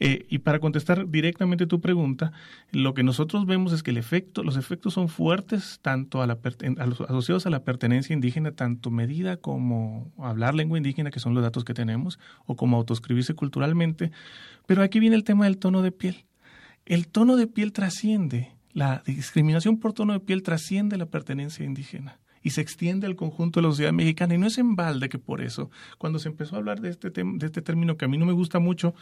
eh, 0.00 0.26
y 0.28 0.38
para 0.38 0.60
contestar 0.60 1.08
directamente 1.08 1.66
tu 1.66 1.80
pregunta, 1.80 2.32
lo 2.70 2.94
que 2.94 3.02
nosotros 3.02 3.46
vemos 3.46 3.72
es 3.72 3.82
que 3.82 3.90
el 3.90 3.96
efecto, 3.96 4.42
los 4.42 4.56
efectos 4.56 4.94
son 4.94 5.08
fuertes 5.08 5.80
tanto 5.82 6.22
a 6.22 6.26
la, 6.26 6.38
asociados 7.08 7.46
a 7.46 7.50
la 7.50 7.64
pertenencia 7.64 8.14
indígena, 8.14 8.52
tanto 8.52 8.90
medida 8.90 9.38
como 9.38 10.12
hablar 10.18 10.54
lengua 10.54 10.78
indígena, 10.78 11.10
que 11.10 11.20
son 11.20 11.34
los 11.34 11.42
datos 11.42 11.64
que 11.64 11.74
tenemos, 11.74 12.18
o 12.46 12.56
como 12.56 12.76
autoscribirse 12.76 13.34
culturalmente. 13.34 14.12
Pero 14.66 14.82
aquí 14.82 15.00
viene 15.00 15.16
el 15.16 15.24
tema 15.24 15.46
del 15.46 15.58
tono 15.58 15.82
de 15.82 15.92
piel. 15.92 16.26
El 16.86 17.08
tono 17.08 17.36
de 17.36 17.46
piel 17.46 17.72
trasciende, 17.72 18.52
la 18.72 19.02
discriminación 19.04 19.78
por 19.78 19.92
tono 19.92 20.12
de 20.12 20.20
piel 20.20 20.42
trasciende 20.42 20.96
la 20.96 21.06
pertenencia 21.06 21.64
indígena 21.64 22.18
y 22.42 22.50
se 22.50 22.60
extiende 22.60 23.06
al 23.06 23.16
conjunto 23.16 23.60
de 23.60 23.66
la 23.66 23.72
sociedad 23.72 23.92
mexicana. 23.92 24.34
Y 24.34 24.38
no 24.38 24.46
es 24.46 24.58
en 24.58 24.76
balde 24.76 25.08
que 25.08 25.18
por 25.18 25.40
eso, 25.40 25.70
cuando 25.98 26.18
se 26.18 26.28
empezó 26.28 26.54
a 26.54 26.58
hablar 26.58 26.80
de 26.80 26.90
este, 26.90 27.10
de 27.10 27.46
este 27.46 27.62
término 27.62 27.96
que 27.96 28.04
a 28.04 28.08
mí 28.08 28.16
no 28.16 28.26
me 28.26 28.32
gusta 28.32 28.58
mucho, 28.58 28.94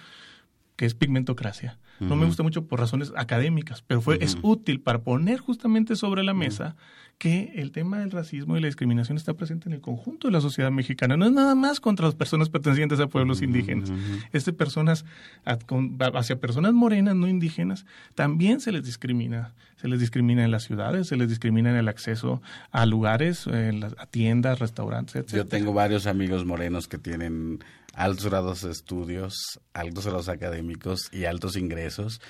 que 0.76 0.86
es 0.86 0.94
pigmentocracia. 0.94 1.78
No 1.98 2.14
me 2.14 2.26
gusta 2.26 2.42
mucho 2.42 2.66
por 2.66 2.78
razones 2.78 3.12
académicas, 3.16 3.82
pero 3.86 4.02
fue, 4.02 4.18
es 4.20 4.36
útil 4.42 4.80
para 4.80 5.00
poner 5.00 5.38
justamente 5.38 5.96
sobre 5.96 6.22
la 6.24 6.34
mesa 6.34 6.76
que 7.18 7.52
el 7.56 7.72
tema 7.72 8.00
del 8.00 8.10
racismo 8.10 8.56
y 8.56 8.60
la 8.60 8.66
discriminación 8.66 9.16
está 9.16 9.32
presente 9.32 9.70
en 9.70 9.72
el 9.72 9.80
conjunto 9.80 10.28
de 10.28 10.32
la 10.32 10.42
sociedad 10.42 10.70
mexicana. 10.70 11.16
No 11.16 11.24
es 11.24 11.32
nada 11.32 11.54
más 11.54 11.80
contra 11.80 12.04
las 12.04 12.14
personas 12.14 12.50
pertenecientes 12.50 13.00
a 13.00 13.06
pueblos 13.06 13.40
indígenas. 13.40 13.90
Es 14.32 14.44
de 14.44 14.52
personas, 14.52 15.06
hacia 15.46 16.38
personas 16.38 16.74
morenas, 16.74 17.16
no 17.16 17.26
indígenas, 17.26 17.86
también 18.14 18.60
se 18.60 18.72
les 18.72 18.84
discrimina. 18.84 19.54
Se 19.76 19.88
les 19.88 20.00
discrimina 20.00 20.44
en 20.44 20.50
las 20.50 20.64
ciudades, 20.64 21.06
se 21.06 21.16
les 21.16 21.28
discrimina 21.28 21.70
en 21.70 21.76
el 21.76 21.88
acceso 21.88 22.42
a 22.70 22.84
lugares, 22.84 23.46
a 23.46 24.06
tiendas, 24.06 24.58
restaurantes, 24.58 25.16
etc. 25.16 25.34
Yo 25.34 25.46
tengo 25.46 25.72
varios 25.72 26.06
amigos 26.06 26.44
morenos 26.44 26.88
que 26.88 26.98
tienen 26.98 27.60
altos 27.96 28.26
grados 28.26 28.62
de 28.62 28.70
estudios, 28.70 29.60
altos 29.72 30.06
grados 30.06 30.28
académicos 30.28 31.08
y 31.12 31.24
altos 31.24 31.56
ingresos. 31.56 32.20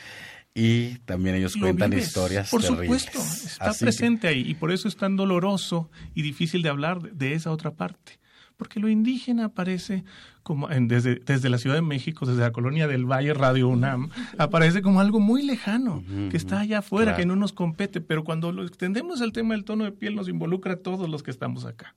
Y 0.55 1.01
también 1.01 1.35
ellos 1.35 1.55
cuentan 1.55 1.93
historias 1.93 2.49
por 2.49 2.63
supuesto, 2.63 3.19
está 3.19 3.75
presente 3.75 4.27
ahí 4.27 4.41
y 4.41 4.55
por 4.55 4.73
eso 4.73 4.89
es 4.89 4.97
tan 4.97 5.15
doloroso 5.15 5.91
y 6.15 6.23
difícil 6.23 6.63
de 6.63 6.71
hablar 6.71 7.03
de 7.13 7.35
esa 7.35 7.51
otra 7.51 7.73
parte. 7.73 8.19
Porque 8.57 8.81
lo 8.81 8.89
indígena 8.89 9.47
aparece 9.47 10.05
como 10.43 10.69
desde, 10.69 11.17
desde 11.17 11.51
la 11.51 11.59
Ciudad 11.59 11.77
de 11.77 11.83
México, 11.83 12.25
desde 12.25 12.41
la 12.41 12.53
colonia 12.53 12.87
del 12.87 13.05
Valle 13.05 13.35
Radio 13.35 13.69
UNAM, 13.69 14.09
aparece 14.39 14.81
como 14.81 15.01
algo 15.01 15.21
muy 15.21 15.43
lejano, 15.43 16.03
que 16.31 16.39
está 16.39 16.61
allá 16.61 16.79
afuera, 16.79 17.17
que 17.17 17.27
no 17.27 17.37
nos 17.37 17.53
compete, 17.53 18.01
pero 18.01 18.25
cuando 18.25 18.51
lo 18.53 18.65
extendemos 18.65 19.21
el 19.21 19.33
tema 19.33 19.53
del 19.53 19.65
tono 19.65 19.85
de 19.85 19.93
piel 19.93 20.15
nos 20.15 20.29
involucra 20.29 20.75
a 20.75 20.77
todos 20.77 21.11
los 21.11 21.23
que 21.23 21.33
estamos 21.33 21.67
acá. 21.67 21.95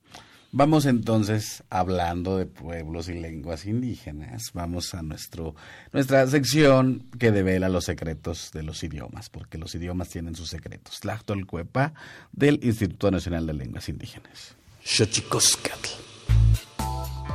Vamos 0.52 0.84
entonces 0.86 1.62
hablando 1.70 2.36
de 2.36 2.44
pueblos 2.46 3.08
y 3.08 3.14
lenguas 3.14 3.66
indígenas. 3.66 4.50
Vamos 4.52 4.94
a 4.94 5.02
nuestro 5.02 5.54
nuestra 5.92 6.26
sección 6.26 7.06
que 7.20 7.30
devela 7.30 7.68
los 7.68 7.84
secretos 7.84 8.50
de 8.52 8.64
los 8.64 8.82
idiomas, 8.82 9.30
porque 9.30 9.58
los 9.58 9.76
idiomas 9.76 10.08
tienen 10.08 10.34
sus 10.34 10.48
secretos. 10.48 11.00
Cuepa 11.46 11.94
del 12.32 12.58
Instituto 12.64 13.12
Nacional 13.12 13.46
de 13.46 13.54
Lenguas 13.54 13.88
Indígenas. 13.88 14.56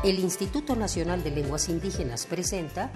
El 0.04 0.20
Instituto 0.20 0.76
Nacional 0.76 1.24
de 1.24 1.32
Lenguas 1.32 1.70
Indígenas 1.70 2.26
presenta 2.26 2.92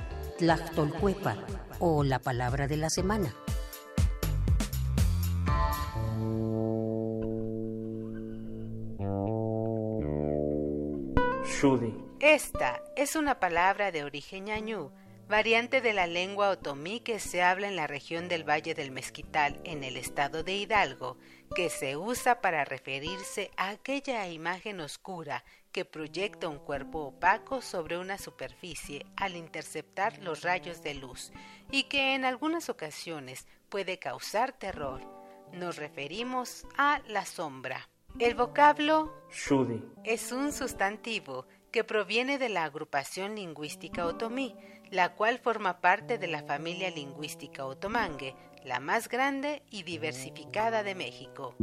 Cuepa 0.99 1.37
o 1.79 2.03
la 2.03 2.19
palabra 2.19 2.67
de 2.67 2.75
la 2.75 2.89
semana. 2.89 3.33
Esta 12.21 12.81
es 12.95 13.17
una 13.17 13.41
palabra 13.41 13.91
de 13.91 14.05
origen 14.05 14.45
ñañú, 14.45 14.93
variante 15.27 15.81
de 15.81 15.91
la 15.91 16.07
lengua 16.07 16.51
otomí 16.51 17.01
que 17.01 17.19
se 17.19 17.41
habla 17.41 17.67
en 17.67 17.75
la 17.75 17.85
región 17.85 18.29
del 18.29 18.47
Valle 18.47 18.73
del 18.73 18.91
Mezquital, 18.91 19.59
en 19.65 19.83
el 19.83 19.97
estado 19.97 20.43
de 20.43 20.55
Hidalgo, 20.55 21.17
que 21.53 21.69
se 21.69 21.97
usa 21.97 22.39
para 22.39 22.63
referirse 22.63 23.51
a 23.57 23.71
aquella 23.71 24.25
imagen 24.29 24.79
oscura 24.79 25.43
que 25.73 25.83
proyecta 25.83 26.47
un 26.47 26.59
cuerpo 26.59 26.99
opaco 26.99 27.61
sobre 27.61 27.97
una 27.97 28.17
superficie 28.17 29.05
al 29.17 29.35
interceptar 29.35 30.17
los 30.19 30.43
rayos 30.43 30.81
de 30.81 30.93
luz 30.93 31.33
y 31.69 31.83
que 31.83 32.15
en 32.15 32.23
algunas 32.23 32.69
ocasiones 32.69 33.47
puede 33.67 33.99
causar 33.99 34.53
terror. 34.53 35.01
Nos 35.51 35.75
referimos 35.75 36.65
a 36.77 37.01
la 37.09 37.25
sombra. 37.25 37.88
El 38.17 38.35
vocablo 38.35 39.13
Shudi 39.31 39.83
es 40.03 40.31
un 40.31 40.51
sustantivo 40.51 41.45
que 41.71 41.83
proviene 41.83 42.37
de 42.37 42.49
la 42.49 42.63
agrupación 42.65 43.35
lingüística 43.35 44.05
otomí, 44.05 44.55
la 44.89 45.15
cual 45.15 45.37
forma 45.39 45.79
parte 45.79 46.17
de 46.17 46.27
la 46.27 46.43
familia 46.43 46.89
lingüística 46.89 47.65
otomangue, 47.65 48.35
la 48.65 48.79
más 48.79 49.07
grande 49.07 49.61
y 49.69 49.83
diversificada 49.83 50.83
de 50.83 50.95
México. 50.95 51.55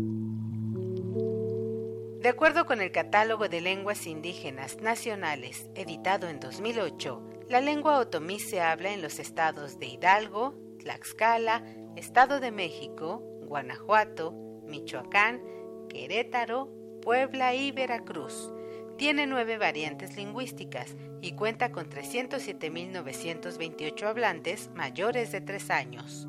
De 2.22 2.28
acuerdo 2.30 2.64
con 2.64 2.80
el 2.80 2.90
Catálogo 2.90 3.48
de 3.48 3.61
Lenguas 3.61 4.06
Indígenas 4.06 4.78
Nacionales, 4.80 5.68
editado 5.74 6.28
en 6.28 6.40
2008, 6.40 7.22
la 7.48 7.61
lengua 7.61 7.98
otomí 7.98 8.40
se 8.40 8.61
habla 8.62 8.92
en 8.92 9.02
los 9.02 9.18
estados 9.18 9.78
de 9.78 9.87
Hidalgo, 9.87 10.54
Tlaxcala, 10.78 11.62
Estado 11.96 12.40
de 12.40 12.50
México, 12.50 13.20
Guanajuato, 13.42 14.32
Michoacán, 14.64 15.42
Querétaro, 15.88 16.70
Puebla 17.03 17.55
y 17.55 17.72
Veracruz. 17.72 18.53
Tiene 18.96 19.27
nueve 19.27 19.59
variantes 19.59 20.16
lingüísticas 20.16 20.94
y 21.20 21.33
cuenta 21.33 21.72
con 21.72 21.90
307.928 21.90 24.05
hablantes 24.05 24.70
mayores 24.75 25.33
de 25.33 25.40
tres 25.40 25.70
años. 25.70 26.29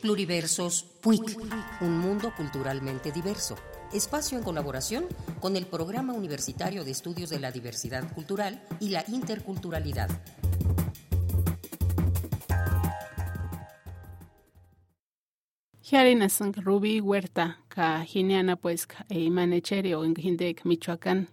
Pluriversos 0.00 0.84
PUIC, 1.00 1.38
un 1.80 1.98
mundo 1.98 2.32
culturalmente 2.36 3.10
diverso 3.12 3.56
espacio 3.92 4.38
en 4.38 4.44
colaboración 4.44 5.06
con 5.40 5.56
el 5.56 5.66
Programa 5.66 6.12
Universitario 6.12 6.84
de 6.84 6.90
Estudios 6.90 7.30
de 7.30 7.40
la 7.40 7.52
Diversidad 7.52 8.12
Cultural 8.14 8.62
y 8.80 8.90
la 8.90 9.04
Interculturalidad. 9.08 10.10
Ruby 16.56 17.00
Huerta, 17.00 17.58
ka 17.68 18.06
pues 18.60 18.88
e 19.10 19.30
manechere 19.30 19.94
o 19.94 20.04
en 20.04 20.14
Michoacán. 20.64 21.28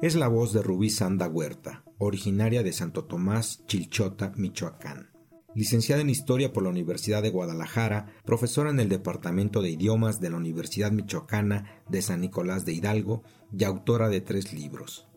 Es 0.00 0.16
la 0.16 0.28
voz 0.28 0.52
de 0.52 0.62
Rubí 0.62 0.90
Sanda 0.90 1.28
Huerta, 1.28 1.84
originaria 1.98 2.62
de 2.64 2.72
Santo 2.72 3.04
Tomás, 3.04 3.64
Chilchota, 3.66 4.32
Michoacán. 4.36 5.11
Licenciada 5.54 6.00
en 6.00 6.08
Historia 6.08 6.52
por 6.52 6.62
la 6.62 6.70
Universidad 6.70 7.22
de 7.22 7.30
Guadalajara, 7.30 8.06
profesora 8.24 8.70
en 8.70 8.80
el 8.80 8.88
Departamento 8.88 9.60
de 9.60 9.70
Idiomas 9.70 10.20
de 10.20 10.30
la 10.30 10.38
Universidad 10.38 10.92
Michoacana 10.92 11.82
de 11.88 12.00
San 12.00 12.22
Nicolás 12.22 12.64
de 12.64 12.72
Hidalgo 12.72 13.22
y 13.56 13.64
autora 13.64 14.08
de 14.08 14.22
tres 14.22 14.52
libros. 14.54 15.08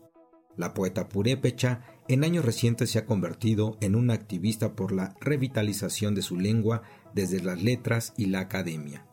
La 0.56 0.74
poeta 0.74 1.08
purépecha 1.08 1.82
en 2.08 2.24
años 2.24 2.44
recientes 2.44 2.90
se 2.90 2.98
ha 2.98 3.06
convertido 3.06 3.78
en 3.80 3.94
una 3.94 4.14
activista 4.14 4.74
por 4.74 4.92
la 4.92 5.14
revitalización 5.20 6.14
de 6.14 6.22
su 6.22 6.36
lengua 6.36 6.82
desde 7.14 7.42
las 7.42 7.62
letras 7.62 8.12
y 8.16 8.26
la 8.26 8.40
academia. 8.40 9.06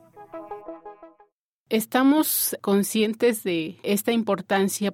Estamos 1.70 2.56
conscientes 2.62 3.44
de 3.44 3.78
esta 3.82 4.12
importancia. 4.12 4.94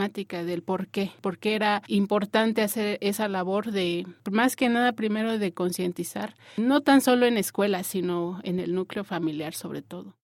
del 0.09 0.63
por 0.63 0.87
qué, 0.87 1.11
por 1.21 1.37
qué 1.37 1.55
era 1.55 1.83
importante 1.87 2.61
hacer 2.61 2.97
esa 3.01 3.27
labor 3.27 3.71
de, 3.71 4.07
más 4.31 4.55
que 4.55 4.67
nada, 4.69 4.93
primero 4.93 5.37
de 5.37 5.53
concientizar, 5.53 6.35
no 6.57 6.81
tan 6.81 7.01
solo 7.01 7.25
en 7.25 7.37
escuelas, 7.37 7.87
sino 7.87 8.39
en 8.43 8.59
el 8.59 8.73
núcleo 8.73 9.03
familiar 9.03 9.53
sobre 9.53 9.81
todo. 9.81 10.15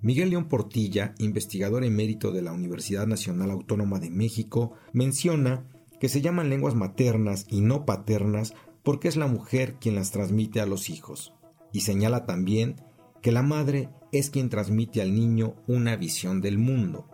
Miguel 0.00 0.30
León 0.30 0.48
Portilla, 0.48 1.14
investigador 1.18 1.84
emérito 1.84 2.32
de 2.32 2.42
la 2.42 2.52
Universidad 2.52 3.06
Nacional 3.06 3.50
Autónoma 3.50 3.98
de 3.98 4.10
México, 4.10 4.72
menciona 4.92 5.66
que 6.00 6.08
se 6.08 6.20
llaman 6.20 6.50
lenguas 6.50 6.74
maternas 6.74 7.46
y 7.50 7.60
no 7.60 7.84
paternas 7.84 8.54
porque 8.82 9.08
es 9.08 9.16
la 9.16 9.26
mujer 9.26 9.74
quien 9.80 9.96
las 9.96 10.12
transmite 10.12 10.60
a 10.60 10.66
los 10.66 10.90
hijos. 10.90 11.32
Y 11.72 11.80
señala 11.80 12.24
también 12.24 12.76
que 13.22 13.32
la 13.32 13.42
madre 13.42 13.88
es 14.12 14.30
quien 14.30 14.48
transmite 14.48 15.02
al 15.02 15.14
niño 15.14 15.56
una 15.66 15.96
visión 15.96 16.40
del 16.40 16.58
mundo. 16.58 17.08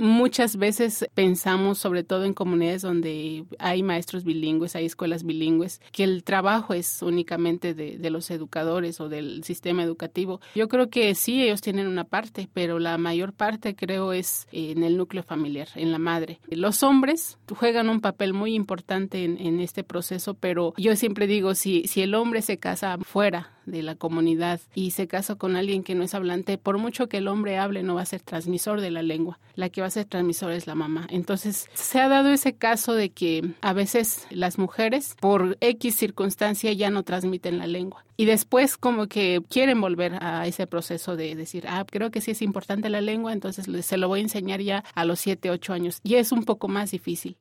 Muchas 0.00 0.56
veces 0.56 1.06
pensamos, 1.12 1.76
sobre 1.76 2.04
todo 2.04 2.24
en 2.24 2.32
comunidades 2.32 2.80
donde 2.80 3.44
hay 3.58 3.82
maestros 3.82 4.24
bilingües, 4.24 4.74
hay 4.74 4.86
escuelas 4.86 5.24
bilingües, 5.24 5.82
que 5.92 6.04
el 6.04 6.24
trabajo 6.24 6.72
es 6.72 7.02
únicamente 7.02 7.74
de, 7.74 8.10
los 8.10 8.30
educadores 8.30 8.98
o 9.02 9.10
del 9.10 9.44
sistema 9.44 9.82
educativo. 9.82 10.40
Yo 10.54 10.68
creo 10.68 10.88
que 10.88 11.14
sí, 11.14 11.42
ellos 11.42 11.60
tienen 11.60 11.86
una 11.86 12.04
parte, 12.04 12.48
pero 12.54 12.78
la 12.78 12.96
mayor 12.96 13.34
parte 13.34 13.76
creo 13.76 14.14
es 14.14 14.48
en 14.52 14.84
el 14.84 14.96
núcleo 14.96 15.22
familiar, 15.22 15.68
en 15.74 15.92
la 15.92 15.98
madre. 15.98 16.40
Los 16.48 16.82
hombres 16.82 17.36
juegan 17.54 17.90
un 17.90 18.00
papel 18.00 18.32
muy 18.32 18.54
importante 18.54 19.24
en, 19.24 19.36
en 19.36 19.60
este 19.60 19.84
proceso, 19.84 20.32
pero 20.32 20.72
yo 20.78 20.96
siempre 20.96 21.26
digo, 21.26 21.54
si, 21.54 21.86
si 21.86 22.00
el 22.00 22.14
hombre 22.14 22.40
se 22.40 22.56
casa 22.56 22.96
fuera 23.02 23.50
de 23.70 23.82
la 23.82 23.94
comunidad 23.94 24.60
y 24.74 24.90
se 24.90 25.06
casa 25.06 25.34
con 25.34 25.56
alguien 25.56 25.82
que 25.82 25.94
no 25.94 26.02
es 26.02 26.14
hablante, 26.14 26.58
por 26.58 26.78
mucho 26.78 27.08
que 27.08 27.18
el 27.18 27.28
hombre 27.28 27.58
hable, 27.58 27.82
no 27.82 27.94
va 27.94 28.02
a 28.02 28.06
ser 28.06 28.20
transmisor 28.20 28.80
de 28.80 28.90
la 28.90 29.02
lengua. 29.02 29.38
La 29.54 29.68
que 29.68 29.80
va 29.80 29.86
a 29.86 29.90
ser 29.90 30.06
transmisor 30.06 30.52
es 30.52 30.66
la 30.66 30.74
mamá. 30.74 31.06
Entonces, 31.10 31.68
se 31.74 32.00
ha 32.00 32.08
dado 32.08 32.30
ese 32.30 32.54
caso 32.54 32.94
de 32.94 33.10
que 33.10 33.54
a 33.60 33.72
veces 33.72 34.26
las 34.30 34.58
mujeres, 34.58 35.16
por 35.20 35.56
X 35.60 35.96
circunstancia, 35.96 36.72
ya 36.72 36.90
no 36.90 37.02
transmiten 37.02 37.58
la 37.58 37.66
lengua. 37.66 38.04
Y 38.16 38.26
después 38.26 38.76
como 38.76 39.06
que 39.06 39.42
quieren 39.48 39.80
volver 39.80 40.22
a 40.22 40.46
ese 40.46 40.66
proceso 40.66 41.16
de 41.16 41.34
decir, 41.34 41.64
ah, 41.68 41.86
creo 41.90 42.10
que 42.10 42.20
sí 42.20 42.32
es 42.32 42.42
importante 42.42 42.90
la 42.90 43.00
lengua, 43.00 43.32
entonces 43.32 43.66
se 43.84 43.96
lo 43.96 44.08
voy 44.08 44.20
a 44.20 44.22
enseñar 44.22 44.60
ya 44.60 44.84
a 44.94 45.04
los 45.04 45.20
7, 45.20 45.50
8 45.50 45.72
años. 45.72 46.00
Y 46.02 46.16
es 46.16 46.30
un 46.30 46.44
poco 46.44 46.68
más 46.68 46.90
difícil. 46.90 47.38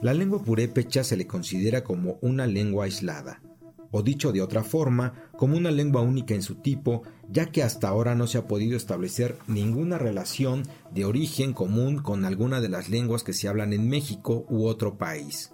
La 0.00 0.14
lengua 0.14 0.42
purépecha 0.42 1.04
se 1.04 1.16
le 1.16 1.26
considera 1.26 1.84
como 1.84 2.18
una 2.22 2.46
lengua 2.46 2.86
aislada, 2.86 3.42
o 3.90 4.02
dicho 4.02 4.32
de 4.32 4.42
otra 4.42 4.62
forma, 4.62 5.30
como 5.36 5.56
una 5.56 5.70
lengua 5.70 6.02
única 6.02 6.34
en 6.34 6.42
su 6.42 6.56
tipo, 6.56 7.02
ya 7.28 7.46
que 7.46 7.62
hasta 7.62 7.88
ahora 7.88 8.14
no 8.14 8.26
se 8.26 8.38
ha 8.38 8.46
podido 8.46 8.76
establecer 8.76 9.38
ninguna 9.46 9.98
relación 9.98 10.62
de 10.92 11.04
origen 11.04 11.52
común 11.52 11.98
con 11.98 12.24
alguna 12.24 12.60
de 12.60 12.68
las 12.68 12.88
lenguas 12.88 13.24
que 13.24 13.32
se 13.32 13.48
hablan 13.48 13.72
en 13.72 13.88
México 13.88 14.46
u 14.48 14.66
otro 14.66 14.98
país. 14.98 15.52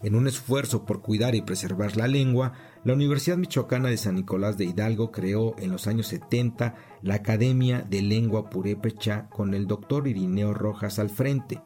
En 0.00 0.14
un 0.14 0.28
esfuerzo 0.28 0.84
por 0.84 1.02
cuidar 1.02 1.34
y 1.34 1.42
preservar 1.42 1.96
la 1.96 2.06
lengua, 2.06 2.52
la 2.84 2.92
Universidad 2.92 3.36
Michoacana 3.36 3.88
de 3.88 3.96
San 3.96 4.14
Nicolás 4.14 4.56
de 4.56 4.64
Hidalgo 4.64 5.10
creó 5.10 5.56
en 5.58 5.72
los 5.72 5.88
años 5.88 6.06
70 6.06 6.76
la 7.02 7.14
Academia 7.14 7.84
de 7.88 8.02
Lengua 8.02 8.48
Purépecha 8.48 9.28
con 9.28 9.54
el 9.54 9.66
doctor 9.66 10.06
Irineo 10.06 10.54
Rojas 10.54 11.00
al 11.00 11.10
frente. 11.10 11.60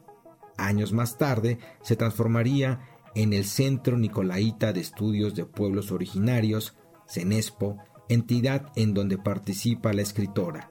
Años 0.57 0.93
más 0.93 1.17
tarde 1.17 1.59
se 1.83 1.95
transformaría 1.95 2.79
en 3.15 3.33
el 3.33 3.45
Centro 3.45 3.97
Nicolaita 3.97 4.73
de 4.73 4.81
Estudios 4.81 5.35
de 5.35 5.45
Pueblos 5.45 5.91
Originarios, 5.91 6.75
CENESPO, 7.07 7.77
entidad 8.09 8.71
en 8.75 8.93
donde 8.93 9.17
participa 9.17 9.93
la 9.93 10.01
escritora. 10.01 10.69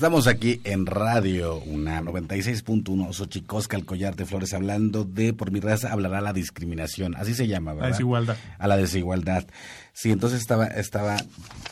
Estamos 0.00 0.28
aquí 0.28 0.62
en 0.64 0.86
Radio 0.86 1.58
una 1.58 2.00
96.1 2.00 3.12
Xochicosca, 3.12 3.76
el 3.76 3.84
collar 3.84 4.16
de 4.16 4.24
flores, 4.24 4.54
hablando 4.54 5.04
de 5.04 5.34
por 5.34 5.50
mi 5.50 5.60
raza 5.60 5.92
hablará 5.92 6.22
la 6.22 6.32
discriminación, 6.32 7.14
así 7.16 7.34
se 7.34 7.46
llama, 7.46 7.74
¿verdad? 7.74 7.90
La 7.90 7.92
desigualdad. 7.96 8.36
A 8.58 8.66
la 8.66 8.76
desigualdad. 8.78 9.44
Sí, 9.92 10.10
entonces 10.10 10.40
estaba 10.40 10.68
estaba 10.68 11.18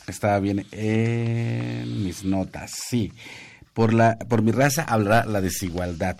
estaba 0.08 0.40
bien 0.40 0.66
en 0.72 2.04
mis 2.04 2.22
notas. 2.22 2.72
Sí. 2.90 3.14
Por 3.72 3.94
la 3.94 4.18
por 4.18 4.42
mi 4.42 4.52
raza 4.52 4.82
hablará 4.82 5.24
la 5.24 5.40
desigualdad, 5.40 6.18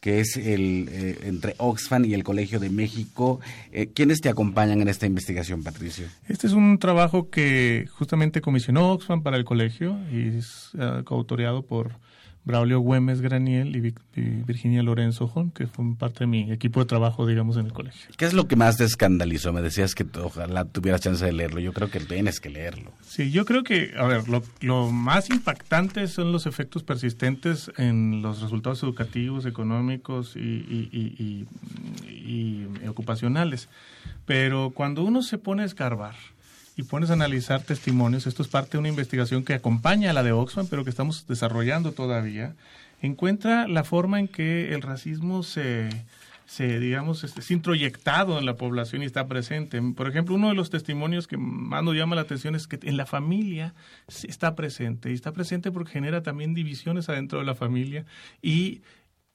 que 0.00 0.20
es 0.20 0.36
el 0.36 0.88
eh, 0.90 1.18
entre 1.24 1.54
Oxfam 1.58 2.04
y 2.04 2.14
el 2.14 2.24
Colegio 2.24 2.58
de 2.58 2.70
México. 2.70 3.40
Eh, 3.70 3.90
¿Quiénes 3.94 4.20
te 4.20 4.28
acompañan 4.28 4.80
en 4.80 4.88
esta 4.88 5.06
investigación, 5.06 5.62
Patricio? 5.62 6.06
Este 6.26 6.46
es 6.46 6.54
un 6.54 6.78
trabajo 6.78 7.28
que 7.30 7.86
justamente 7.92 8.40
comisionó 8.40 8.92
Oxfam 8.92 9.22
para 9.22 9.36
el 9.36 9.44
colegio 9.44 9.98
y 10.10 10.38
es 10.38 10.70
eh, 10.78 11.02
coautoreado 11.04 11.62
por 11.62 11.92
Braulio 12.44 12.80
Güemes 12.80 13.20
Graniel 13.20 13.76
y, 13.76 13.94
Virginia 14.44 14.82
Lorenzo 14.82 15.28
Jon, 15.28 15.50
que 15.50 15.66
fue 15.66 15.84
parte 15.98 16.20
de 16.20 16.26
mi 16.26 16.50
equipo 16.50 16.80
de 16.80 16.86
trabajo, 16.86 17.26
digamos, 17.26 17.56
en 17.58 17.66
el 17.66 17.72
colegio. 17.72 18.10
¿Qué 18.16 18.24
es 18.24 18.32
lo 18.32 18.48
que 18.48 18.56
más 18.56 18.78
te 18.78 18.84
escandalizó? 18.84 19.52
Me 19.52 19.60
decías 19.60 19.94
que 19.94 20.06
ojalá 20.22 20.64
tuvieras 20.64 21.02
chance 21.02 21.24
de 21.24 21.32
leerlo. 21.32 21.60
Yo 21.60 21.72
creo 21.72 21.90
que 21.90 22.00
tienes 22.00 22.40
que 22.40 22.48
leerlo. 22.48 22.92
Sí, 23.02 23.30
yo 23.30 23.44
creo 23.44 23.62
que, 23.62 23.92
a 23.96 24.04
ver, 24.06 24.28
lo, 24.28 24.42
lo 24.62 24.90
más 24.90 25.28
impactante 25.30 26.08
son 26.08 26.32
los 26.32 26.46
efectos 26.46 26.82
persistentes 26.82 27.70
en 27.76 28.22
los 28.22 28.40
resultados 28.40 28.82
educativos, 28.82 29.44
económicos 29.44 30.34
y- 30.36 30.40
y- 30.40 30.88
y- 30.92 31.46
y 32.08 32.86
ocupacionales. 32.88 33.68
Pero 34.24 34.70
cuando 34.70 35.02
uno 35.04 35.22
se 35.22 35.38
pone 35.38 35.62
a 35.62 35.66
escarbar 35.66 36.14
y 36.80 36.82
pones 36.82 37.10
a 37.10 37.12
analizar 37.12 37.62
testimonios, 37.62 38.26
esto 38.26 38.42
es 38.42 38.48
parte 38.48 38.72
de 38.72 38.78
una 38.78 38.88
investigación 38.88 39.44
que 39.44 39.52
acompaña 39.52 40.10
a 40.10 40.12
la 40.14 40.22
de 40.22 40.32
Oxfam, 40.32 40.66
pero 40.66 40.82
que 40.82 40.88
estamos 40.88 41.26
desarrollando 41.26 41.92
todavía, 41.92 42.54
encuentra 43.02 43.68
la 43.68 43.84
forma 43.84 44.18
en 44.18 44.28
que 44.28 44.72
el 44.72 44.80
racismo 44.80 45.42
se, 45.42 45.90
digamos, 46.58 47.22
es, 47.22 47.36
es 47.36 47.50
introyectado 47.50 48.38
en 48.38 48.46
la 48.46 48.56
población 48.56 49.02
y 49.02 49.04
está 49.04 49.28
presente. 49.28 49.80
Por 49.94 50.08
ejemplo, 50.08 50.34
uno 50.34 50.48
de 50.48 50.54
los 50.54 50.70
testimonios 50.70 51.26
que 51.26 51.36
más 51.36 51.84
nos 51.84 51.94
llama 51.94 52.16
la 52.16 52.22
atención 52.22 52.54
es 52.54 52.66
que 52.66 52.78
en 52.82 52.96
la 52.96 53.04
familia 53.04 53.74
está 54.22 54.54
presente, 54.54 55.10
y 55.10 55.14
está 55.14 55.32
presente 55.32 55.70
porque 55.70 55.92
genera 55.92 56.22
también 56.22 56.54
divisiones 56.54 57.10
adentro 57.10 57.40
de 57.40 57.44
la 57.44 57.54
familia 57.54 58.06
y 58.40 58.80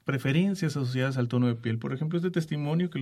preferencias 0.05 0.77
asociadas 0.77 1.17
al 1.17 1.27
tono 1.27 1.47
de 1.47 1.55
piel. 1.55 1.79
Por 1.79 1.91
ejemplo, 1.91 2.17
este 2.17 2.31
testimonio 2.31 2.89
que 2.89 3.01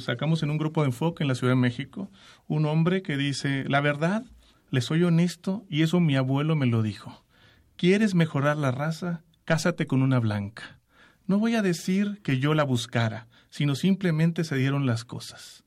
sacamos 0.00 0.42
en 0.42 0.50
un 0.50 0.56
grupo 0.56 0.80
de 0.80 0.88
enfoque 0.88 1.24
en 1.24 1.28
la 1.28 1.34
Ciudad 1.34 1.52
de 1.52 1.60
México, 1.60 2.10
un 2.46 2.64
hombre 2.64 3.02
que 3.02 3.16
dice, 3.16 3.64
la 3.68 3.80
verdad, 3.80 4.24
le 4.70 4.80
soy 4.80 5.02
honesto 5.02 5.66
y 5.68 5.82
eso 5.82 6.00
mi 6.00 6.16
abuelo 6.16 6.56
me 6.56 6.66
lo 6.66 6.82
dijo. 6.82 7.24
¿Quieres 7.76 8.14
mejorar 8.14 8.56
la 8.56 8.70
raza? 8.70 9.22
Cásate 9.44 9.86
con 9.86 10.00
una 10.00 10.20
blanca. 10.20 10.78
No 11.26 11.38
voy 11.38 11.56
a 11.56 11.62
decir 11.62 12.20
que 12.22 12.38
yo 12.38 12.54
la 12.54 12.64
buscara, 12.64 13.26
sino 13.50 13.74
simplemente 13.74 14.44
se 14.44 14.56
dieron 14.56 14.86
las 14.86 15.04
cosas. 15.04 15.64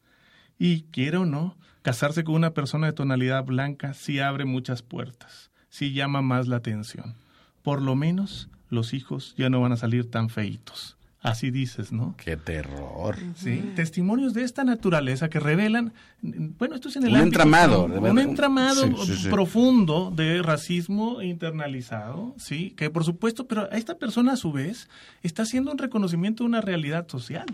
Y, 0.57 0.83
quiera 0.83 1.19
o 1.19 1.25
no, 1.25 1.57
casarse 1.81 2.23
con 2.23 2.35
una 2.35 2.53
persona 2.53 2.87
de 2.87 2.93
tonalidad 2.93 3.43
blanca 3.43 3.93
sí 3.93 4.19
abre 4.19 4.45
muchas 4.45 4.83
puertas, 4.83 5.51
sí 5.69 5.93
llama 5.93 6.21
más 6.21 6.47
la 6.47 6.57
atención. 6.57 7.15
Por 7.61 7.81
lo 7.81 7.95
menos 7.95 8.49
los 8.69 8.93
hijos 8.93 9.33
ya 9.37 9.49
no 9.49 9.61
van 9.61 9.71
a 9.71 9.77
salir 9.77 10.09
tan 10.09 10.29
feitos. 10.29 10.95
Así 11.19 11.49
dices, 11.51 11.91
¿no? 11.91 12.15
Qué 12.15 12.37
terror. 12.37 13.17
Sí, 13.35 13.73
testimonios 13.75 14.33
de 14.33 14.43
esta 14.43 14.63
naturaleza 14.63 15.29
que 15.29 15.39
revelan, 15.39 15.91
bueno, 16.21 16.75
esto 16.75 16.89
es 16.89 16.95
en 16.95 17.03
el 17.03 17.09
Un 17.09 17.15
ámbito- 17.15 17.25
entramado, 17.25 17.85
un, 17.85 18.19
entramado 18.19 18.83
Sí, 18.85 18.93
sí, 19.07 19.15
sí. 19.23 19.29
profundo 19.29 20.13
de 20.15 20.41
racismo 20.43 21.21
internalizado, 21.23 22.35
sí, 22.37 22.71
que 22.77 22.89
por 22.91 23.03
supuesto, 23.03 23.47
pero 23.47 23.69
esta 23.71 23.95
persona 23.95 24.33
a 24.33 24.37
su 24.37 24.51
vez 24.51 24.87
está 25.23 25.41
haciendo 25.41 25.71
un 25.71 25.79
reconocimiento 25.79 26.43
de 26.43 26.49
una 26.49 26.61
realidad 26.61 27.07
social. 27.09 27.47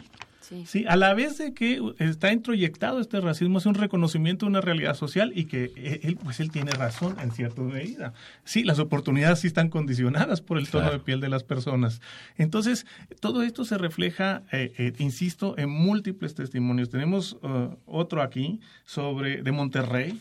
Sí. 0.53 0.65
Sí, 0.67 0.85
a 0.87 0.95
la 0.95 1.13
vez 1.13 1.37
de 1.37 1.53
que 1.53 1.81
está 1.99 2.31
introyectado 2.31 2.99
este 2.99 3.19
racismo, 3.21 3.57
es 3.57 3.65
un 3.65 3.73
reconocimiento 3.75 4.45
de 4.45 4.51
una 4.51 4.61
realidad 4.61 4.93
social 4.95 5.31
y 5.35 5.45
que 5.45 5.71
eh, 5.75 5.99
él, 6.03 6.17
pues 6.23 6.39
él 6.39 6.51
tiene 6.51 6.71
razón 6.71 7.15
en 7.19 7.31
cierta 7.31 7.61
medida. 7.61 8.13
Sí, 8.43 8.63
las 8.63 8.79
oportunidades 8.79 9.39
sí 9.39 9.47
están 9.47 9.69
condicionadas 9.69 10.41
por 10.41 10.57
el 10.57 10.67
tono 10.69 10.83
Claro. 10.83 10.97
de 10.99 11.03
piel 11.03 11.19
de 11.21 11.29
las 11.29 11.43
personas. 11.43 12.01
Entonces, 12.37 12.85
todo 13.19 13.41
esto 13.43 13.65
se 13.65 13.77
refleja, 13.77 14.43
eh, 14.51 14.73
eh, 14.77 14.93
insisto, 14.99 15.57
en 15.57 15.69
múltiples 15.69 16.35
testimonios. 16.35 16.89
Tenemos 16.89 17.37
eh, 17.43 17.69
otro 17.85 18.21
aquí 18.21 18.59
sobre 18.85 19.41
de 19.41 19.51
Monterrey 19.51 20.19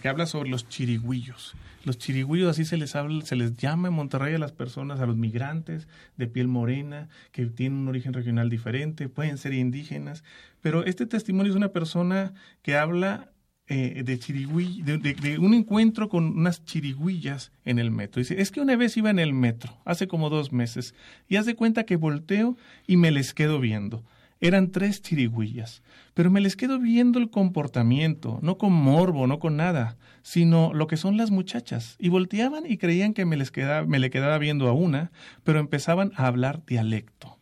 que 0.00 0.08
habla 0.08 0.26
sobre 0.26 0.50
los 0.50 0.68
chirigüillos. 0.68 1.54
Los 1.84 1.98
chirigüillos 1.98 2.50
así 2.50 2.64
se 2.64 2.76
les 2.76 2.94
habla, 2.94 3.24
se 3.24 3.36
les 3.36 3.56
llama 3.56 3.88
en 3.88 3.94
Monterrey 3.94 4.34
a 4.34 4.38
las 4.38 4.52
personas, 4.52 5.00
a 5.00 5.06
los 5.06 5.16
migrantes 5.16 5.88
de 6.16 6.26
piel 6.28 6.46
morena 6.46 7.08
que 7.32 7.46
tienen 7.46 7.78
un 7.78 7.88
origen 7.88 8.12
regional 8.12 8.50
diferente, 8.50 9.08
pueden 9.08 9.38
ser 9.38 9.52
indígenas, 9.54 10.22
pero 10.60 10.84
este 10.84 11.06
testimonio 11.06 11.50
es 11.50 11.56
una 11.56 11.72
persona 11.72 12.34
que 12.62 12.76
habla 12.76 13.32
eh, 13.66 14.02
de, 14.04 14.20
chirigüi- 14.20 14.82
de, 14.84 14.98
de- 14.98 15.38
un 15.38 15.54
encuentro 15.54 16.08
con 16.08 16.24
unas 16.36 16.64
chirigüillas 16.64 17.50
en 17.64 17.78
el 17.78 17.90
metro. 17.90 18.20
Dice, 18.20 18.40
es 18.40 18.50
que 18.50 18.60
una 18.60 18.76
vez 18.76 18.96
iba 18.96 19.10
en 19.10 19.18
el 19.18 19.32
metro, 19.32 19.76
hace 19.84 20.06
como 20.06 20.30
dos 20.30 20.52
meses, 20.52 20.94
y 21.28 21.36
haz 21.36 21.46
de 21.46 21.54
cuenta 21.56 21.84
que 21.84 21.96
volteo 21.96 22.56
y 22.86 22.96
me 22.96 23.10
les 23.10 23.34
quedo 23.34 23.58
viendo. 23.58 24.04
Eran 24.42 24.72
tres 24.72 25.00
chirigüillas, 25.00 25.84
pero 26.14 26.28
me 26.28 26.40
les 26.40 26.56
quedo 26.56 26.80
viendo 26.80 27.20
el 27.20 27.30
comportamiento, 27.30 28.40
no 28.42 28.58
con 28.58 28.72
morbo, 28.72 29.28
no 29.28 29.38
con 29.38 29.56
nada, 29.56 29.96
sino 30.22 30.74
lo 30.74 30.88
que 30.88 30.96
son 30.96 31.16
las 31.16 31.30
muchachas. 31.30 31.94
Y 32.00 32.08
volteaban 32.08 32.64
y 32.68 32.76
creían 32.76 33.14
que 33.14 33.24
me, 33.24 33.36
les 33.36 33.52
quedaba, 33.52 33.86
me 33.86 34.00
le 34.00 34.10
quedaba 34.10 34.38
viendo 34.38 34.68
a 34.68 34.72
una, 34.72 35.12
pero 35.44 35.60
empezaban 35.60 36.10
a 36.16 36.26
hablar 36.26 36.66
dialecto. 36.66 37.38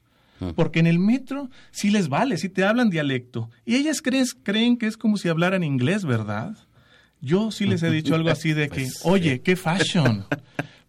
Porque 0.55 0.78
en 0.78 0.86
el 0.86 0.98
metro 0.98 1.51
sí 1.70 1.90
les 1.90 2.09
vale, 2.09 2.36
sí 2.36 2.51
te 2.51 2.64
hablan 2.64 2.90
dialecto. 2.90 3.48
Y 3.64 3.76
ellas 3.76 4.03
creen, 4.03 4.26
creen 4.42 4.76
que 4.76 4.86
es 4.86 4.98
como 4.98 5.16
si 5.16 5.28
hablaran 5.28 5.62
inglés, 5.62 6.05
¿verdad? 6.05 6.55
Yo 7.22 7.51
sí 7.51 7.64
les 7.64 7.82
he 7.82 7.90
dicho 7.90 8.14
algo 8.14 8.28
así 8.28 8.53
de 8.53 8.68
que, 8.68 8.82
Pues 8.84 9.01
oye, 9.05 9.40
qué 9.40 9.57
fashion. 9.57 10.26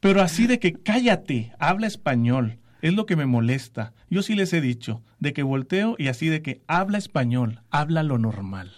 Pero 0.02 0.22
así 0.22 0.46
de 0.46 0.60
que 0.60 0.74
cállate, 0.74 1.54
habla 1.58 1.88
español. 1.88 2.60
Es 2.82 2.94
lo 2.94 3.06
que 3.06 3.16
me 3.16 3.26
molesta. 3.26 3.94
Yo 4.12 4.22
sí 4.22 4.36
les 4.36 4.54
he 4.54 4.62
dicho 4.62 5.02
de 5.20 5.34
que 5.34 5.42
volteo 5.42 5.96
y 5.98 6.08
así 6.10 6.28
de 6.28 6.44
que 6.44 6.62
habla 6.68 7.00
español, 7.00 7.62
habla 7.72 8.04
lo 8.04 8.20
normal. 8.20 8.72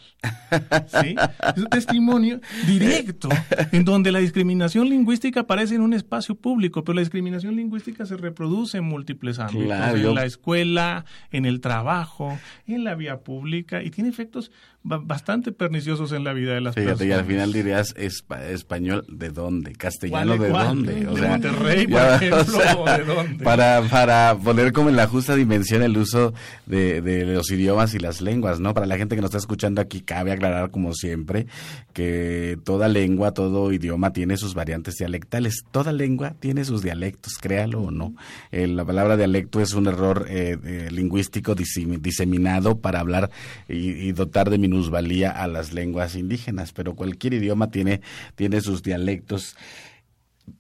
¿Sí? 1.02 1.16
Es 1.54 1.58
un 1.62 1.66
testimonio 1.70 2.40
directo 2.66 3.28
en 3.74 3.84
donde 3.84 4.12
la 4.14 4.20
discriminación 4.20 4.88
lingüística 4.88 5.42
aparece 5.42 5.76
en 5.76 5.82
un 5.82 5.94
espacio 5.94 6.36
público, 6.36 6.84
pero 6.86 6.94
la 6.96 7.02
discriminación 7.02 7.58
lingüística 7.58 8.06
se 8.06 8.16
reproduce 8.16 8.78
en 8.78 8.86
múltiples 8.86 9.40
ámbitos, 9.40 9.66
Claro, 9.66 9.98
en 9.98 10.16
la 10.16 10.24
escuela, 10.26 11.04
en 11.32 11.46
el 11.46 11.60
trabajo, 11.60 12.38
en 12.68 12.86
la 12.86 12.96
vía 12.96 13.18
pública 13.20 13.84
y 13.84 13.90
tiene 13.92 14.10
efectos 14.10 14.50
ba- 14.82 15.02
bastante 15.04 15.52
perniciosos 15.52 16.14
en 16.14 16.24
la 16.24 16.32
vida 16.32 16.54
de 16.54 16.62
las 16.62 16.76
Fíjate, 16.76 16.94
y 16.94 16.98
personas. 17.10 17.20
al 17.20 17.26
final 17.26 17.52
dirías 17.54 17.96
espa- 17.98 18.44
español, 18.46 19.06
¿de 19.10 19.30
dónde? 19.30 19.74
¿Castellano 19.74 20.38
¿Cuál 20.38 20.40
de 20.40 20.50
dónde? 20.50 20.94
¿De 21.22 21.28
Monterrey, 21.28 21.88
por 21.88 22.02
ejemplo, 22.02 22.58
o 22.78 22.86
de 22.86 23.04
dónde? 23.04 23.44
Para, 23.44 23.82
para 23.90 24.38
poner 24.42 24.72
como 24.72 24.88
en 24.90 24.96
la 24.96 25.08
justa 25.08 25.23
dimensión 25.30 25.82
el 25.82 25.98
uso 25.98 26.34
de, 26.66 27.02
los 27.26 27.50
idiomas 27.50 27.94
y 27.94 28.00
las 28.00 28.22
lenguas, 28.22 28.60
¿no? 28.60 28.74
Para 28.74 28.86
la 28.86 28.98
gente 28.98 29.16
que 29.16 29.22
nos 29.22 29.30
está 29.30 29.38
escuchando 29.38 29.82
aquí, 29.82 30.02
cabe 30.02 30.32
aclarar, 30.34 30.72
como 30.72 30.94
siempre, 30.94 31.48
que 31.94 32.58
toda 32.66 32.90
lengua, 32.90 33.32
todo 33.32 33.72
idioma 33.72 34.12
tiene 34.12 34.36
sus 34.36 34.54
variantes 34.54 34.96
dialectales. 34.96 35.64
Toda 35.72 35.94
lengua 35.94 36.36
tiene 36.40 36.66
sus 36.66 36.84
dialectos, 36.84 37.38
créalo 37.40 37.84
o 37.84 37.92
no. 37.92 38.14
Eh, 38.52 38.68
la 38.68 38.84
palabra 38.84 39.16
dialecto 39.16 39.62
es 39.62 39.74
un 39.74 39.88
error 39.88 40.26
eh, 40.30 40.58
eh, 40.64 40.90
lingüístico 40.92 41.56
disemi- 41.56 42.02
diseminado 42.02 42.80
para 42.80 43.00
hablar 43.00 43.32
y, 43.70 43.92
y 43.92 44.12
dotar 44.12 44.50
de 44.50 44.58
minusvalía 44.58 45.32
a 45.32 45.48
las 45.48 45.72
lenguas 45.74 46.16
indígenas, 46.16 46.74
pero 46.74 46.96
cualquier 46.96 47.36
idioma 47.36 47.72
tiene, 47.72 48.02
tiene 48.36 48.60
sus 48.60 48.84
dialectos. 48.84 49.56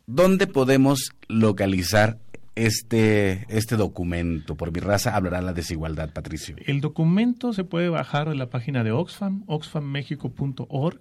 ¿Dónde 0.05 0.47
podemos 0.47 1.11
localizar 1.27 2.17
este, 2.55 3.45
este 3.49 3.75
documento? 3.75 4.55
Por 4.55 4.71
mi 4.71 4.79
raza 4.79 5.15
hablará 5.15 5.41
la 5.41 5.53
desigualdad, 5.53 6.11
Patricio. 6.11 6.55
El 6.65 6.81
documento 6.81 7.53
se 7.53 7.63
puede 7.63 7.89
bajar 7.89 8.29
de 8.29 8.35
la 8.35 8.49
página 8.49 8.83
de 8.83 8.91
Oxfam, 8.91 9.43
oxfammexico.org 9.47 10.99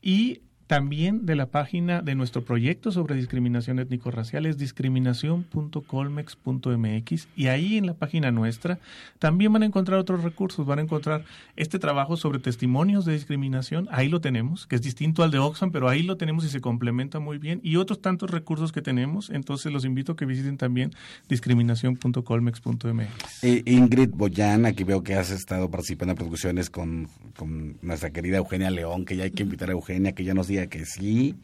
y 0.00 0.42
también 0.68 1.26
de 1.26 1.34
la 1.34 1.46
página 1.46 2.02
de 2.02 2.14
nuestro 2.14 2.44
proyecto 2.44 2.92
sobre 2.92 3.16
discriminación 3.16 3.78
étnico-racial 3.78 4.44
es 4.44 4.58
discriminación.colmex.mx 4.58 7.28
y 7.34 7.46
ahí 7.46 7.78
en 7.78 7.86
la 7.86 7.94
página 7.94 8.30
nuestra 8.30 8.78
también 9.18 9.50
van 9.52 9.62
a 9.62 9.66
encontrar 9.66 9.98
otros 9.98 10.22
recursos, 10.22 10.66
van 10.66 10.78
a 10.78 10.82
encontrar 10.82 11.24
este 11.56 11.78
trabajo 11.78 12.18
sobre 12.18 12.38
testimonios 12.38 13.06
de 13.06 13.14
discriminación, 13.14 13.88
ahí 13.90 14.08
lo 14.08 14.20
tenemos, 14.20 14.66
que 14.66 14.76
es 14.76 14.82
distinto 14.82 15.22
al 15.22 15.30
de 15.30 15.38
Oxfam, 15.38 15.72
pero 15.72 15.88
ahí 15.88 16.02
lo 16.02 16.18
tenemos 16.18 16.44
y 16.44 16.50
se 16.50 16.60
complementa 16.60 17.18
muy 17.18 17.38
bien. 17.38 17.60
Y 17.62 17.76
otros 17.76 18.02
tantos 18.02 18.30
recursos 18.30 18.70
que 18.70 18.82
tenemos, 18.82 19.30
entonces 19.30 19.72
los 19.72 19.86
invito 19.86 20.12
a 20.12 20.16
que 20.16 20.26
visiten 20.26 20.58
también 20.58 20.90
discriminación.colmex.mx. 21.30 23.42
Eh, 23.42 23.62
Ingrid 23.64 24.10
Boyan, 24.10 24.66
aquí 24.66 24.84
veo 24.84 25.02
que 25.02 25.14
has 25.14 25.30
estado 25.30 25.70
participando 25.70 26.12
en 26.12 26.18
producciones 26.18 26.68
con, 26.68 27.08
con 27.36 27.78
nuestra 27.80 28.10
querida 28.10 28.36
Eugenia 28.36 28.70
León, 28.70 29.06
que 29.06 29.16
ya 29.16 29.24
hay 29.24 29.30
que 29.30 29.44
invitar 29.44 29.70
a 29.70 29.72
Eugenia, 29.72 30.12
que 30.12 30.24
ya 30.24 30.34
nos 30.34 30.48
diga 30.48 30.57
que 30.66 30.84
sí. 30.84 31.36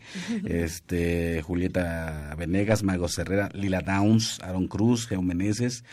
Este, 0.45 1.41
Julieta 1.43 2.35
Venegas, 2.37 2.83
Mago 2.83 3.07
Herrera, 3.17 3.49
Lila 3.55 3.81
Downs, 3.81 4.41
Aaron 4.43 4.67
Cruz, 4.69 5.07
Geo 5.07 5.23
Meneses, 5.23 5.85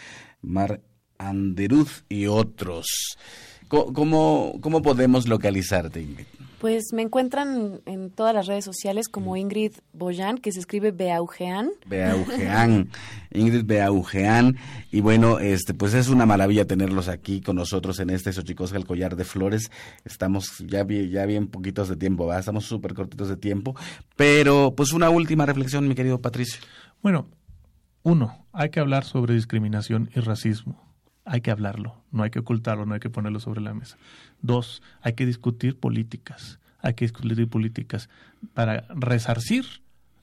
Mar 0.42 0.82
Anderuz 1.18 2.04
y 2.10 2.26
otros. 2.26 2.88
¿Cómo, 3.94 4.54
cómo 4.62 4.82
podemos 4.82 5.28
localizarte, 5.30 6.02
Ingrid? 6.02 6.26
Pues 6.60 6.94
me 6.94 7.02
encuentran 7.02 7.82
en 7.86 8.12
todas 8.12 8.36
las 8.36 8.46
redes 8.46 8.66
sociales 8.66 9.08
como 9.08 9.36
Ingrid 9.38 9.72
Boyan, 9.94 10.38
que 10.38 10.52
se 10.52 10.60
escribe 10.60 10.92
Beaugean. 10.92 11.72
Beaugean, 11.88 12.90
Ingrid 13.34 13.64
Beaugean. 13.66 14.58
Y 14.92 15.00
bueno, 15.02 15.40
este, 15.40 15.74
pues 15.74 15.94
es 15.96 16.10
una 16.10 16.26
maravilla 16.28 16.66
tenerlos 16.68 17.08
aquí 17.08 17.42
con 17.42 17.56
nosotros 17.56 18.00
en 18.00 18.12
este 18.12 18.32
Xochicosca, 18.34 18.78
el 18.78 18.86
collar 18.86 19.16
de 19.16 19.24
flores. 19.24 19.72
Estamos 20.06 20.60
ya, 20.68 20.84
bien- 20.84 21.10
ya 21.10 21.26
bien 21.26 21.48
poquitos 21.48 21.88
de 21.90 21.96
tiempo, 21.96 22.28
¿va? 22.28 22.38
Estamos 22.38 22.66
súper 22.66 22.94
cortitos 22.94 23.30
de 23.30 23.38
tiempo. 23.38 23.76
Pero, 24.16 24.74
pues 24.78 24.92
una 24.94 25.10
última 25.10 25.46
reflexión, 25.48 25.88
mi 25.88 25.96
querido 25.96 26.22
Patricio. 26.22 26.62
Bueno, 27.02 27.28
uno, 28.04 28.46
hay 28.52 28.70
que 28.70 28.80
hablar 28.82 29.06
sobre 29.06 29.34
discriminación 29.34 30.12
y 30.14 30.20
racismo. 30.20 30.91
Hay 31.26 31.42
que 31.42 31.52
hablarlo, 31.52 31.96
no 32.12 32.24
hay 32.24 32.32
que 32.32 32.40
ocultarlo, 32.40 32.86
no 32.86 32.94
hay 32.94 33.00
que 33.00 33.10
ponerlo 33.10 33.40
sobre 33.40 33.62
la 33.62 33.74
mesa. 33.74 33.98
Dos, 34.42 34.82
hay 35.02 35.14
que 35.14 35.26
discutir 35.26 35.78
políticas. 35.78 36.60
Hay 36.80 36.96
que 36.96 37.06
discutir 37.06 37.48
políticas 37.48 38.10
para 38.54 38.86
resarcir 38.90 39.66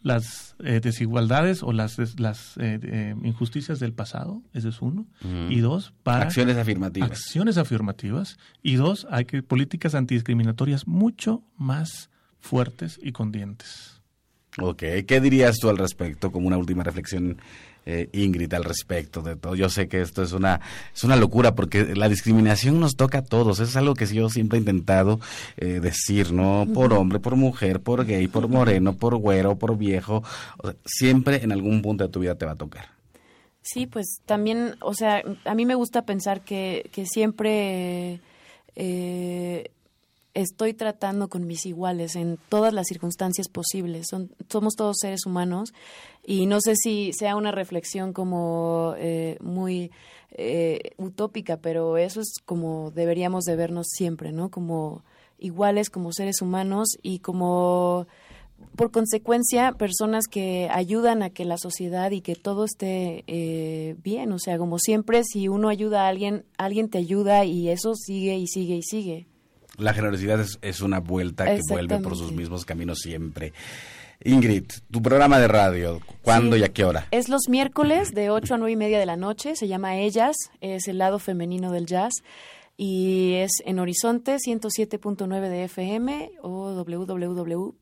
las 0.02 0.54
eh, 0.64 0.80
desigualdades 0.80 1.62
o 1.62 1.72
las, 1.72 1.98
las 2.18 2.56
eh, 2.58 2.78
eh, 2.82 3.14
injusticias 3.22 3.80
del 3.80 3.92
pasado, 3.92 4.42
ese 4.52 4.68
es 4.68 4.80
uno. 4.80 5.06
Y 5.48 5.60
dos, 5.60 5.92
para 6.02 6.24
Acciones 6.24 6.56
afirmativas. 6.56 7.10
acciones 7.10 7.58
afirmativas. 7.58 8.38
Y 8.62 8.76
dos, 8.76 9.06
hay 9.10 9.24
que 9.24 9.42
políticas 9.42 9.94
antidiscriminatorias 9.94 10.86
mucho 10.86 11.42
más 11.56 12.10
fuertes 12.40 12.98
y 13.02 13.12
con 13.12 13.32
dientes. 13.32 14.00
Ok, 14.60 14.82
¿qué 15.06 15.20
dirías 15.20 15.58
tú 15.58 15.68
al 15.68 15.78
respecto 15.78 16.32
como 16.32 16.46
una 16.48 16.58
última 16.58 16.82
reflexión, 16.82 17.38
eh, 17.88 18.08
Ingrid, 18.12 18.52
al 18.52 18.64
respecto 18.64 19.22
de 19.22 19.36
todo? 19.36 19.54
Yo 19.54 19.70
sé 19.70 19.88
que 19.88 20.00
esto 20.00 20.22
es 20.22 20.32
una, 20.32 20.60
es 20.94 21.04
una 21.04 21.16
locura 21.16 21.54
porque 21.54 21.96
la 21.96 22.08
discriminación 22.08 22.78
nos 22.78 22.96
toca 22.96 23.18
a 23.18 23.24
todos. 23.24 23.60
Eso 23.60 23.70
es 23.70 23.76
algo 23.76 23.94
que 23.94 24.06
yo 24.06 24.28
siempre 24.28 24.58
he 24.58 24.60
intentado 24.60 25.20
eh, 25.56 25.80
decir, 25.80 26.32
¿no? 26.32 26.66
Por 26.74 26.92
hombre, 26.92 27.18
por 27.18 27.36
mujer, 27.36 27.80
por 27.80 28.04
gay, 28.04 28.28
por 28.28 28.48
moreno, 28.48 28.94
por 28.96 29.16
güero, 29.16 29.56
por 29.56 29.78
viejo. 29.78 30.22
O 30.58 30.66
sea, 30.66 30.76
siempre 30.84 31.42
en 31.42 31.52
algún 31.52 31.80
punto 31.80 32.04
de 32.04 32.10
tu 32.10 32.20
vida 32.20 32.34
te 32.34 32.44
va 32.44 32.52
a 32.52 32.56
tocar. 32.56 32.90
Sí, 33.62 33.86
pues 33.86 34.20
también, 34.26 34.76
o 34.80 34.94
sea, 34.94 35.22
a 35.44 35.54
mí 35.54 35.66
me 35.66 35.74
gusta 35.74 36.02
pensar 36.02 36.42
que, 36.42 36.88
que 36.92 37.06
siempre 37.06 38.20
eh, 38.80 39.70
estoy 40.42 40.72
tratando 40.72 41.28
con 41.28 41.46
mis 41.46 41.66
iguales 41.66 42.14
en 42.14 42.38
todas 42.48 42.72
las 42.72 42.86
circunstancias 42.86 43.48
posibles. 43.48 44.06
Son, 44.08 44.30
somos 44.48 44.74
todos 44.74 44.98
seres 45.00 45.26
humanos 45.26 45.72
y 46.24 46.46
no 46.46 46.60
sé 46.60 46.76
si 46.76 47.12
sea 47.12 47.36
una 47.36 47.50
reflexión 47.50 48.12
como 48.12 48.94
eh, 48.98 49.36
muy 49.40 49.90
eh, 50.30 50.92
utópica, 50.96 51.56
pero 51.56 51.96
eso 51.96 52.20
es 52.20 52.34
como 52.44 52.92
deberíamos 52.92 53.44
de 53.44 53.56
vernos 53.56 53.88
siempre, 53.90 54.30
¿no? 54.30 54.50
Como 54.50 55.02
iguales, 55.38 55.90
como 55.90 56.12
seres 56.12 56.40
humanos 56.40 56.88
y 57.02 57.18
como 57.18 58.06
por 58.76 58.90
consecuencia, 58.90 59.72
personas 59.72 60.26
que 60.28 60.68
ayudan 60.70 61.22
a 61.22 61.30
que 61.30 61.44
la 61.44 61.58
sociedad 61.58 62.10
y 62.10 62.20
que 62.20 62.34
todo 62.34 62.64
esté 62.64 63.24
eh, 63.26 63.96
bien. 64.02 64.32
O 64.32 64.38
sea, 64.38 64.58
como 64.58 64.78
siempre, 64.78 65.22
si 65.24 65.48
uno 65.48 65.68
ayuda 65.68 66.04
a 66.04 66.08
alguien, 66.08 66.44
alguien 66.58 66.88
te 66.88 66.98
ayuda 66.98 67.44
y 67.44 67.68
eso 67.68 67.94
sigue 67.94 68.36
y 68.36 68.46
sigue 68.48 68.76
y 68.76 68.82
sigue. 68.82 69.26
La 69.78 69.94
generosidad 69.94 70.44
es, 70.60 70.80
una 70.80 71.00
vuelta 71.00 71.44
que 71.46 71.60
vuelve 71.68 71.98
por 71.98 72.16
sus 72.16 72.32
mismos 72.32 72.64
caminos 72.64 72.98
siempre. 72.98 73.52
Ingrid, 74.24 74.64
tu 74.90 75.00
programa 75.00 75.38
de 75.38 75.46
radio, 75.46 76.00
¿cuándo 76.22 76.56
y 76.56 76.64
a 76.64 76.68
qué 76.68 76.84
hora? 76.84 77.06
Es 77.12 77.28
los 77.28 77.48
miércoles 77.48 78.12
de 78.12 78.30
8 78.30 78.54
a 78.54 78.58
9 78.58 78.72
y 78.72 78.76
media 78.76 78.98
de 78.98 79.06
la 79.06 79.16
noche, 79.16 79.54
se 79.54 79.68
llama 79.68 79.96
Ellas, 79.96 80.36
es 80.60 80.88
el 80.88 80.98
lado 80.98 81.20
femenino 81.20 81.70
del 81.70 81.86
jazz 81.86 82.12
y 82.80 83.34
es 83.34 83.50
en 83.66 83.80
Horizonte 83.80 84.36
107.9 84.36 85.48
de 85.48 85.64
FM 85.64 86.30
o 86.42 86.84
www.imer.mx 86.84 87.74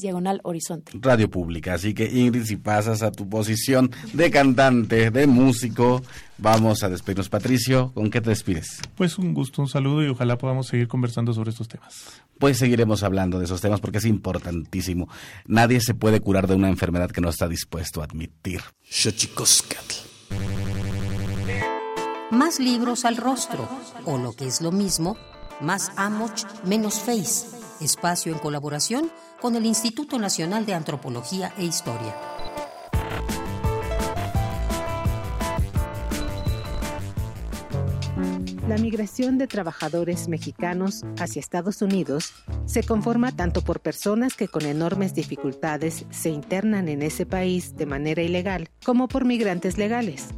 diagonal 0.00 0.40
Horizonte. 0.44 0.92
Radio 0.94 1.28
Pública, 1.28 1.74
así 1.74 1.92
que 1.92 2.04
Ingrid, 2.06 2.44
si 2.44 2.56
pasas 2.56 3.02
a 3.02 3.10
tu 3.10 3.28
posición 3.28 3.90
de 4.12 4.30
cantante, 4.30 5.10
de 5.10 5.26
músico, 5.26 6.04
vamos 6.38 6.84
a 6.84 6.88
despedirnos. 6.88 7.28
Patricio, 7.28 7.90
¿con 7.94 8.10
qué 8.10 8.20
te 8.20 8.30
despides? 8.30 8.80
Pues 8.94 9.18
un 9.18 9.34
gusto, 9.34 9.60
un 9.60 9.68
saludo 9.68 10.04
y 10.04 10.08
ojalá 10.08 10.38
podamos 10.38 10.68
seguir 10.68 10.86
conversando 10.86 11.34
sobre 11.34 11.50
estos 11.50 11.66
temas. 11.66 12.22
Pues 12.38 12.58
seguiremos 12.58 13.02
hablando 13.02 13.40
de 13.40 13.46
esos 13.46 13.60
temas 13.60 13.80
porque 13.80 13.98
es 13.98 14.04
importantísimo. 14.04 15.08
Nadie 15.46 15.80
se 15.80 15.94
puede 15.94 16.20
curar 16.20 16.46
de 16.46 16.54
una 16.54 16.68
enfermedad 16.68 17.10
que 17.10 17.20
no 17.20 17.28
está 17.28 17.48
dispuesto 17.48 18.02
a 18.02 18.04
admitir. 18.04 18.60
Más 22.34 22.58
libros 22.58 23.04
al 23.04 23.16
rostro, 23.16 23.68
o 24.04 24.18
lo 24.18 24.32
que 24.32 24.48
es 24.48 24.60
lo 24.60 24.72
mismo, 24.72 25.16
más 25.60 25.92
Amoch, 25.94 26.44
menos 26.64 26.98
Face. 26.98 27.46
Espacio 27.80 28.32
en 28.32 28.40
colaboración 28.40 29.08
con 29.40 29.54
el 29.54 29.64
Instituto 29.64 30.18
Nacional 30.18 30.66
de 30.66 30.74
Antropología 30.74 31.52
e 31.56 31.64
Historia. 31.64 32.12
La 38.68 38.78
migración 38.78 39.38
de 39.38 39.46
trabajadores 39.46 40.26
mexicanos 40.26 41.04
hacia 41.20 41.38
Estados 41.38 41.82
Unidos 41.82 42.32
se 42.66 42.82
conforma 42.82 43.30
tanto 43.30 43.62
por 43.62 43.78
personas 43.78 44.34
que 44.34 44.48
con 44.48 44.62
enormes 44.62 45.14
dificultades 45.14 46.04
se 46.10 46.30
internan 46.30 46.88
en 46.88 47.02
ese 47.02 47.26
país 47.26 47.76
de 47.76 47.86
manera 47.86 48.22
ilegal, 48.22 48.70
como 48.84 49.06
por 49.06 49.24
migrantes 49.24 49.78
legales. 49.78 50.30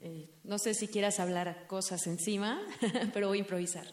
Eh, 0.00 0.30
no 0.44 0.58
sé 0.58 0.72
si 0.72 0.88
quieras 0.88 1.20
hablar 1.20 1.66
cosas 1.66 2.06
encima, 2.06 2.62
pero 3.12 3.28
voy 3.28 3.36
a 3.36 3.40
improvisar. 3.40 3.86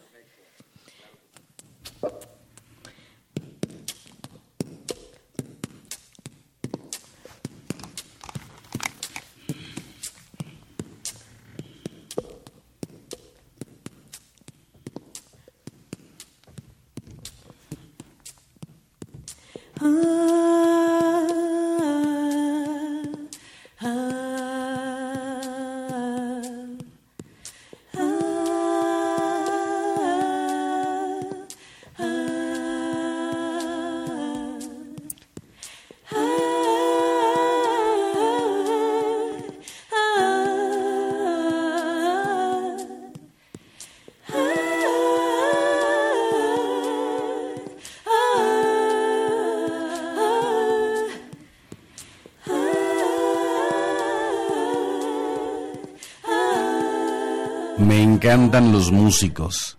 Me 58.28 58.34
encantan 58.34 58.72
los 58.72 58.92
músicos. 58.92 59.78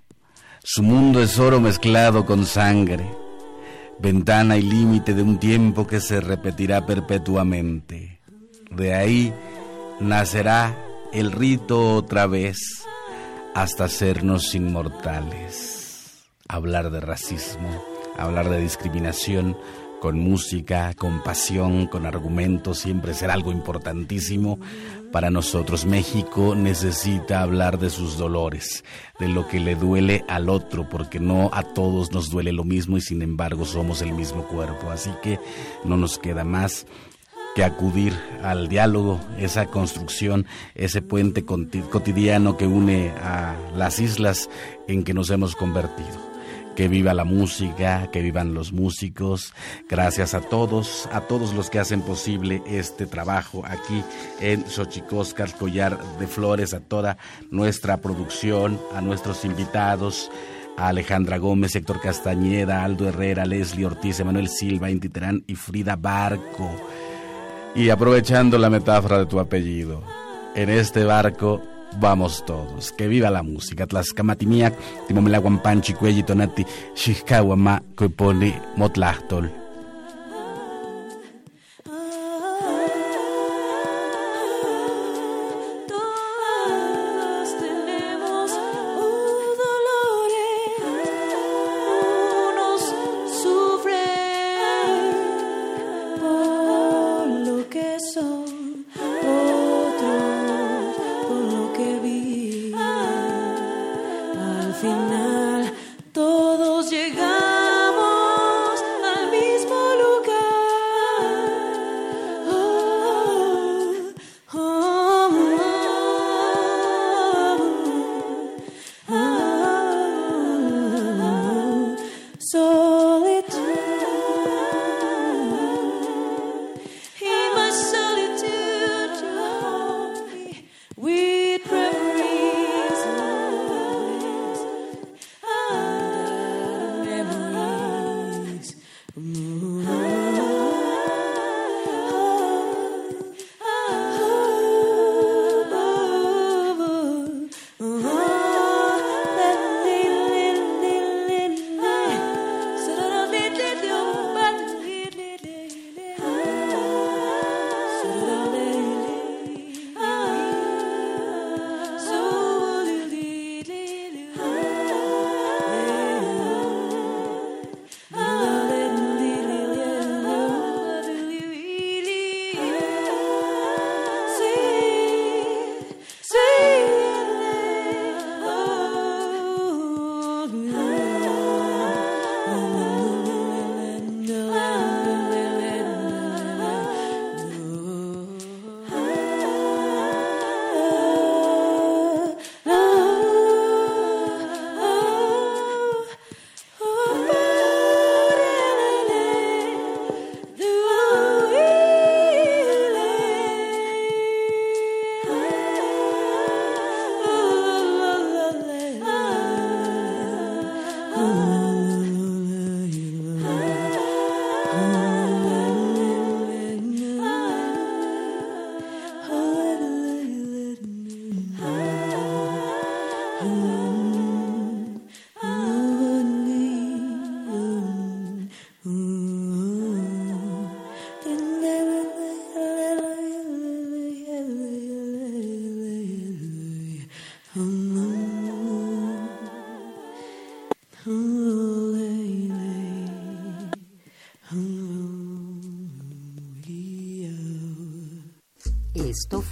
Su 0.64 0.82
mundo 0.82 1.22
es 1.22 1.38
oro 1.38 1.60
mezclado 1.60 2.26
con 2.26 2.47
sangre, 2.47 3.08
ventana 4.00 4.58
y 4.58 4.64
límite 4.64 5.14
de 5.14 5.22
un 5.22 5.38
tiempo 5.38 5.86
que 5.86 6.02
se 6.02 6.20
repetirá 6.20 6.84
perpetuamente. 6.84 8.22
De 8.72 8.95
ahí 8.95 9.32
nacerá 10.00 10.76
el 11.14 11.32
rito 11.32 11.93
otra 11.93 12.26
vez 12.26 12.88
hasta 13.54 13.84
hacernos 13.84 14.56
inmortales. 14.56 16.26
Hablar 16.47 16.89
de 16.89 17.02
racismo, 17.02 17.70
hablar 18.18 18.50
de 18.50 18.62
discriminación, 18.62 19.56
con 20.00 20.20
música, 20.20 20.93
con 20.93 21.24
pasión, 21.24 21.88
con 21.88 22.06
argumentos, 22.06 22.80
siempre 22.80 23.14
será 23.14 23.34
algo 23.34 23.52
importantísimo 23.52 24.60
para 25.12 25.30
nosotros. 25.30 25.86
México 25.86 26.56
necesita 26.56 27.41
hablar 27.41 27.80
de 27.80 27.89
sus 27.89 28.18
dolores, 28.18 28.84
de 29.20 29.28
lo 29.28 29.47
que 29.47 29.60
le 29.60 29.76
duele 29.76 30.24
al 30.28 30.50
otro, 30.50 30.88
porque 30.89 31.20
no 31.20 31.50
a 31.54 31.64
todos 31.64 32.12
nos 32.12 32.30
duele 32.30 32.52
lo 32.52 32.64
mismo 32.64 32.97
y 32.97 33.02
sin 33.02 33.22
embargo 33.22 33.66
somos 33.66 34.02
el 34.02 34.14
mismo 34.14 34.43
cuerpo. 34.47 34.91
Así 34.91 35.12
que 35.22 35.39
no 35.84 35.97
nos 35.97 36.18
queda 36.18 36.43
más 36.43 36.86
que 37.56 37.64
acudir 37.64 38.14
al 38.43 38.70
diálogo, 38.70 39.20
esa 39.38 39.66
construcción, 39.66 40.45
ese 40.76 41.02
puente 41.02 41.43
cotidiano 41.43 42.58
que 42.58 42.68
une 42.68 43.10
a 43.10 43.56
las 43.76 44.00
islas 44.00 44.50
en 44.88 45.04
que 45.04 45.14
nos 45.14 45.30
hemos 45.32 45.56
convertido 45.56 46.28
que 46.80 46.88
viva 46.88 47.13
la 47.13 47.25
música, 47.25 48.09
que 48.09 48.21
vivan 48.21 48.53
los 48.53 48.71
músicos. 48.71 49.53
Gracias 49.89 50.34
a 50.34 50.39
todos, 50.39 51.09
a 51.11 51.19
todos 51.19 51.53
los 51.53 51.69
que 51.69 51.77
hacen 51.77 52.01
posible 52.01 52.63
este 52.65 53.05
trabajo 53.05 53.63
aquí 53.65 54.01
en 54.39 54.65
Xochicóscar, 54.65 55.57
Collar 55.57 55.99
de 56.19 56.25
Flores, 56.25 56.73
a 56.73 56.80
toda 56.80 57.17
nuestra 57.51 57.97
producción, 57.97 58.80
a 58.95 59.01
nuestros 59.01 59.43
invitados. 59.43 60.32
A 60.77 60.88
Alejandra 60.88 61.38
Gómez, 61.38 61.75
Héctor 61.75 61.99
Castañeda, 61.99 62.86
Aldo 62.86 63.09
Herrera, 63.09 63.45
Leslie 63.45 63.86
Ortiz, 63.86 64.21
Emanuel 64.21 64.47
Silva, 64.47 64.89
Inti 64.89 65.11
y 65.47 65.55
Frida 65.55 65.97
Barco. 65.97 66.71
Y 67.75 67.89
aprovechando 67.89 68.57
la 68.57 68.69
metáfora 68.69 69.17
de 69.17 69.25
tu 69.25 69.41
apellido, 69.41 70.01
en 70.55 70.69
este 70.69 71.03
barco 71.03 71.61
vamos 71.97 72.43
todos. 72.45 72.91
Que 72.91 73.07
viva 73.07 73.29
la 73.29 73.43
música. 73.43 73.87
Tlaxcamatimiac, 73.87 74.73
timomelaguampanchi, 75.07 75.93
cuelli 75.93 76.23
tonati, 76.23 76.65
xixcahuama, 76.95 77.81
pone 78.15 78.53
motlahtol. 78.75 79.59